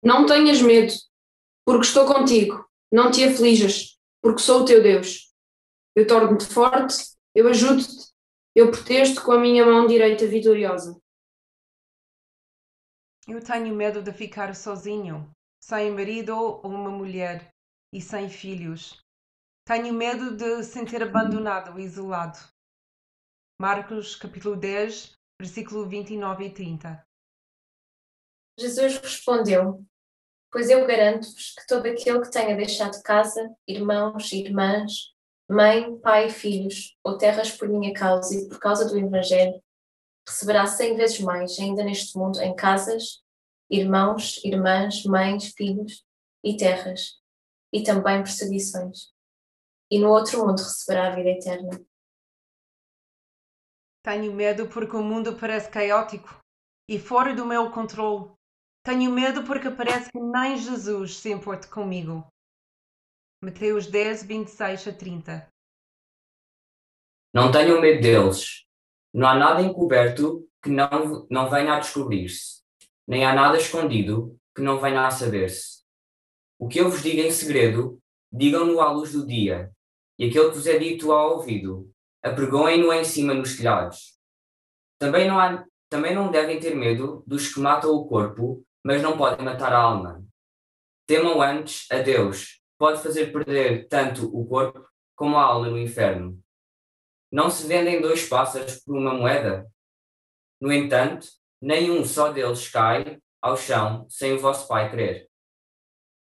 Não 0.04 0.26
tenhas 0.26 0.62
medo, 0.62 0.94
porque 1.66 1.86
estou 1.86 2.06
contigo. 2.06 2.66
Não 2.92 3.12
te 3.12 3.24
aflijas, 3.24 4.00
porque 4.22 4.42
sou 4.42 4.62
o 4.62 4.66
teu 4.66 4.82
Deus. 4.82 5.34
Eu 5.96 6.08
torno-te 6.08 6.46
forte, 6.46 7.18
eu 7.36 7.48
ajudo-te, 7.50 8.14
eu 8.56 8.72
protejo-te 8.72 9.22
com 9.22 9.32
a 9.34 9.40
minha 9.40 9.66
mão 9.66 9.88
direita 9.88 10.26
vitoriosa. 10.26 11.00
Eu 13.28 13.44
tenho 13.44 13.76
medo 13.76 14.02
de 14.02 14.14
ficar 14.14 14.56
sozinho, 14.56 15.30
sem 15.62 15.92
marido 15.92 16.34
ou 16.38 16.62
uma 16.64 16.90
mulher 16.90 17.54
e 17.92 18.00
sem 18.00 18.30
filhos, 18.30 19.04
tenho 19.68 19.94
medo 19.94 20.38
de 20.38 20.64
sentir 20.64 21.04
abandonado, 21.04 21.78
isolado. 21.78 22.40
Marcos 23.60 24.16
capítulo 24.16 24.56
10, 24.56 25.12
versículo 25.38 25.86
29 25.86 26.46
e 26.46 26.54
30. 26.54 27.08
Jesus 28.58 28.98
respondeu: 29.00 29.86
Pois 30.50 30.70
eu 30.70 30.88
garanto-vos 30.88 31.54
que 31.54 31.68
todo 31.68 31.86
aquele 31.86 32.22
que 32.22 32.32
tenha 32.32 32.56
deixado 32.56 33.04
casa, 33.04 33.54
irmãos, 33.68 34.32
irmãs, 34.32 35.14
mãe, 35.52 36.00
pai 36.00 36.28
e 36.28 36.32
filhos, 36.32 36.98
ou 37.04 37.18
terras 37.18 37.52
por 37.52 37.68
minha 37.68 37.94
causa 37.94 38.36
e 38.36 38.48
por 38.48 38.60
causa 38.60 38.88
do 38.88 38.98
Evangelho, 38.98 39.62
receberá 40.26 40.66
cem 40.66 40.96
vezes 40.96 41.20
mais, 41.20 41.60
ainda 41.60 41.84
neste 41.84 42.18
mundo, 42.18 42.40
em 42.42 42.56
casas, 42.56 43.22
irmãos, 43.70 44.42
irmãs, 44.46 45.04
mães, 45.04 45.50
filhos 45.50 46.06
e 46.42 46.56
terras, 46.56 47.20
e 47.74 47.84
também 47.84 48.24
perseguições 48.24 49.17
e 49.90 50.00
no 50.00 50.10
outro 50.10 50.40
mundo 50.40 50.60
receberá 50.60 51.08
a 51.08 51.16
vida 51.16 51.30
eterna. 51.30 51.70
Tenho 54.04 54.34
medo 54.34 54.68
porque 54.68 54.96
o 54.96 55.04
mundo 55.04 55.38
parece 55.38 55.70
caótico 55.70 56.40
e 56.90 56.98
fora 56.98 57.36
do 57.36 57.46
meu 57.46 57.70
controle. 57.72 58.32
Tenho 58.84 59.12
medo 59.12 59.44
porque 59.44 59.70
parece 59.70 60.12
que 60.12 60.20
nem 60.20 60.58
Jesus 60.58 61.18
se 61.18 61.30
importa 61.30 61.68
comigo. 61.68 62.26
Mateus 63.44 63.88
10, 63.88 64.24
26 64.24 64.88
a 64.88 64.94
30. 64.94 65.48
Não 67.34 67.52
tenham 67.52 67.82
medo 67.82 68.02
deles. 68.02 68.66
Não 69.14 69.28
há 69.28 69.36
nada 69.36 69.62
encoberto 69.62 70.48
que 70.62 70.70
não, 70.70 71.28
não 71.30 71.50
venha 71.50 71.76
a 71.76 71.80
descobrir-se, 71.80 72.62
nem 73.08 73.26
há 73.26 73.34
nada 73.34 73.58
escondido 73.58 74.38
que 74.56 74.62
não 74.62 74.80
venha 74.80 75.06
a 75.06 75.12
saber-se. 75.12 75.84
O 76.60 76.68
que 76.68 76.80
eu 76.80 76.90
vos 76.90 77.02
digo 77.02 77.22
em 77.22 77.32
segredo, 77.32 78.00
digam-no 78.32 78.82
à 78.82 78.92
luz 78.92 79.14
do 79.14 79.26
dia, 79.26 79.72
e 80.18 80.28
aquele 80.28 80.50
que 80.50 80.56
vos 80.56 80.68
é 80.68 80.78
dito 80.78 81.12
ao 81.12 81.38
ouvido, 81.38 81.92
apregoem-no 82.24 82.92
em 82.92 83.04
cima 83.04 83.34
nos 83.34 83.58
telhados. 83.58 84.18
Também 85.00 85.28
não, 85.28 85.40
há, 85.40 85.66
também 85.90 86.16
não 86.16 86.32
devem 86.32 86.60
ter 86.60 86.76
medo 86.76 87.24
dos 87.28 87.54
que 87.54 87.60
matam 87.60 87.92
o 87.92 88.08
corpo, 88.08 88.66
mas 88.84 89.02
não 89.02 89.18
podem 89.18 89.46
matar 89.46 89.74
a 89.74 89.80
alma. 89.80 90.24
Temam 91.06 91.42
antes 91.42 91.86
a 91.92 92.00
Deus, 92.00 92.62
pode 92.78 93.02
fazer 93.02 93.32
perder 93.32 93.88
tanto 93.88 94.26
o 94.36 94.48
corpo 94.48 94.88
como 95.16 95.38
a 95.38 95.44
alma 95.44 95.70
no 95.70 95.78
inferno. 95.78 96.40
Não 97.32 97.50
se 97.50 97.68
vendem 97.68 98.02
dois 98.02 98.28
pássaros 98.28 98.80
por 98.84 98.98
uma 98.98 99.14
moeda? 99.14 99.70
No 100.60 100.72
entanto, 100.72 101.28
nenhum 101.62 102.06
só 102.06 102.32
deles 102.32 102.70
cai 102.70 103.20
ao 103.42 103.58
chão 103.58 104.08
sem 104.10 104.34
o 104.34 104.40
vosso 104.40 104.68
Pai 104.68 104.90
querer. 104.90 105.30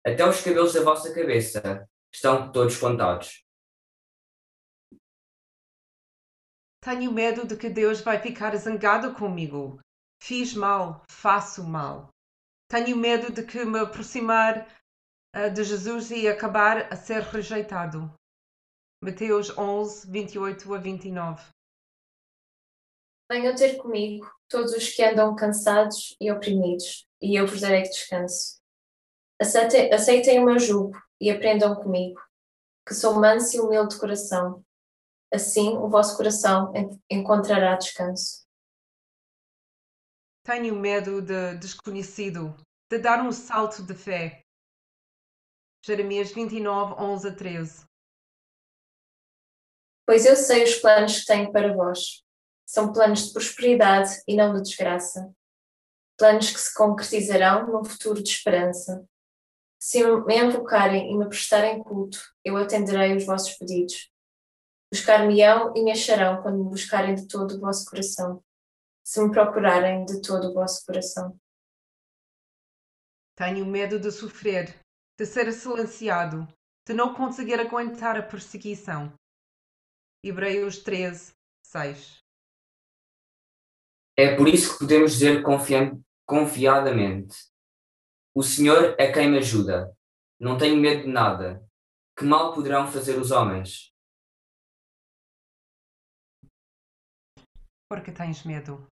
Até 0.05 0.26
os 0.26 0.40
cabelos 0.40 0.72
da 0.72 0.83
vossa 0.83 1.12
cabeça 1.14 1.88
estão 2.12 2.50
todos 2.50 2.76
contados. 2.76 3.41
Tenho 6.83 7.12
medo 7.12 7.47
de 7.47 7.57
que 7.57 7.71
Deus 7.71 8.01
vai 8.01 8.18
ficar 8.18 8.57
zangado 8.57 9.14
comigo. 9.14 9.79
Fiz 10.21 10.53
mal, 10.53 11.05
faço 11.09 11.62
mal. 11.62 12.09
Tenho 12.68 12.97
medo 12.97 13.33
de 13.33 13.45
que 13.45 13.64
me 13.64 13.79
aproximar 13.79 14.66
uh, 15.37 15.49
de 15.55 15.62
Jesus 15.62 16.11
e 16.11 16.27
acabar 16.27 16.92
a 16.92 16.97
ser 16.97 17.23
rejeitado. 17.23 18.12
Mateus 19.01 19.57
11, 19.57 20.11
28 20.11 20.75
a 20.75 20.79
29. 20.79 21.45
Venham 23.31 23.55
ter 23.55 23.77
comigo 23.77 24.29
todos 24.49 24.73
os 24.73 24.88
que 24.88 25.05
andam 25.05 25.37
cansados 25.37 26.16
e 26.21 26.33
oprimidos, 26.33 27.07
e 27.21 27.37
eu 27.37 27.47
vos 27.47 27.61
darei 27.61 27.83
descanso. 27.83 28.61
Aceitem, 29.40 29.92
aceitem 29.92 30.40
o 30.40 30.47
meu 30.47 30.59
jugo 30.59 31.01
e 31.21 31.31
aprendam 31.31 31.77
comigo, 31.77 32.21
que 32.87 32.92
sou 32.92 33.14
manso 33.14 33.57
e 33.57 33.61
humilde 33.61 33.95
de 33.95 34.01
coração. 34.01 34.64
Assim 35.33 35.71
o 35.79 35.88
vosso 35.88 36.16
coração 36.16 36.73
encontrará 37.11 37.75
descanso. 37.77 38.47
Tenho 40.45 40.77
medo 40.77 41.23
de 41.23 41.55
desconhecido, 41.57 42.55
de 42.90 42.99
dar 42.99 43.25
um 43.25 43.33
salto 43.33 43.83
de 43.83 43.95
fé. 43.95 44.45
Jeremias 45.85 46.33
29, 46.33 47.01
11 47.01 47.29
a 47.29 47.35
13. 47.35 47.87
Pois 50.07 50.27
eu 50.27 50.37
sei 50.37 50.64
os 50.64 50.75
planos 50.75 51.21
que 51.21 51.27
tenho 51.27 51.51
para 51.51 51.75
vós. 51.75 52.23
São 52.66 52.92
planos 52.92 53.27
de 53.27 53.33
prosperidade 53.33 54.23
e 54.29 54.37
não 54.37 54.55
de 54.55 54.62
desgraça. 54.62 55.35
Planos 56.18 56.51
que 56.51 56.61
se 56.61 56.75
concretizarão 56.75 57.68
num 57.68 57.85
futuro 57.85 58.23
de 58.23 58.29
esperança. 58.29 59.09
Se 59.81 60.05
me 60.05 60.37
invocarem 60.37 61.11
e 61.11 61.16
me 61.16 61.27
prestarem 61.27 61.83
culto, 61.83 62.18
eu 62.45 62.57
atenderei 62.57 63.16
os 63.16 63.25
vossos 63.25 63.55
pedidos. 63.55 64.12
Buscar-me-ão 64.92 65.72
e 65.74 65.83
me 65.83 65.90
acharão 65.90 66.42
quando 66.42 66.62
me 66.62 66.68
buscarem 66.68 67.14
de 67.14 67.26
todo 67.26 67.57
o 67.57 67.61
vosso 67.61 67.88
coração. 67.88 68.44
Se 69.02 69.24
me 69.24 69.33
procurarem 69.33 70.05
de 70.05 70.20
todo 70.20 70.50
o 70.50 70.52
vosso 70.52 70.85
coração. 70.85 71.40
Tenho 73.35 73.64
medo 73.64 73.98
de 73.98 74.12
sofrer, 74.12 74.78
de 75.18 75.24
ser 75.24 75.50
silenciado, 75.50 76.46
de 76.87 76.92
não 76.92 77.14
conseguir 77.14 77.59
aguentar 77.59 78.18
a 78.18 78.22
perseguição. 78.22 79.11
Hebreus 80.22 80.78
13, 80.81 81.33
6. 81.64 82.18
É 84.18 84.37
por 84.37 84.46
isso 84.46 84.74
que 84.74 84.81
podemos 84.81 85.12
dizer 85.12 85.42
confiadamente: 86.26 87.35
O 88.35 88.42
Senhor 88.42 88.94
é 88.98 89.11
quem 89.11 89.31
me 89.31 89.38
ajuda. 89.38 89.90
Não 90.38 90.59
tenho 90.59 90.76
medo 90.76 91.05
de 91.05 91.09
nada. 91.09 91.66
Que 92.14 92.26
mal 92.26 92.52
poderão 92.52 92.92
fazer 92.92 93.18
os 93.18 93.31
homens? 93.31 93.91
Porque 97.92 98.11
tens 98.11 98.42
medo. 98.46 98.91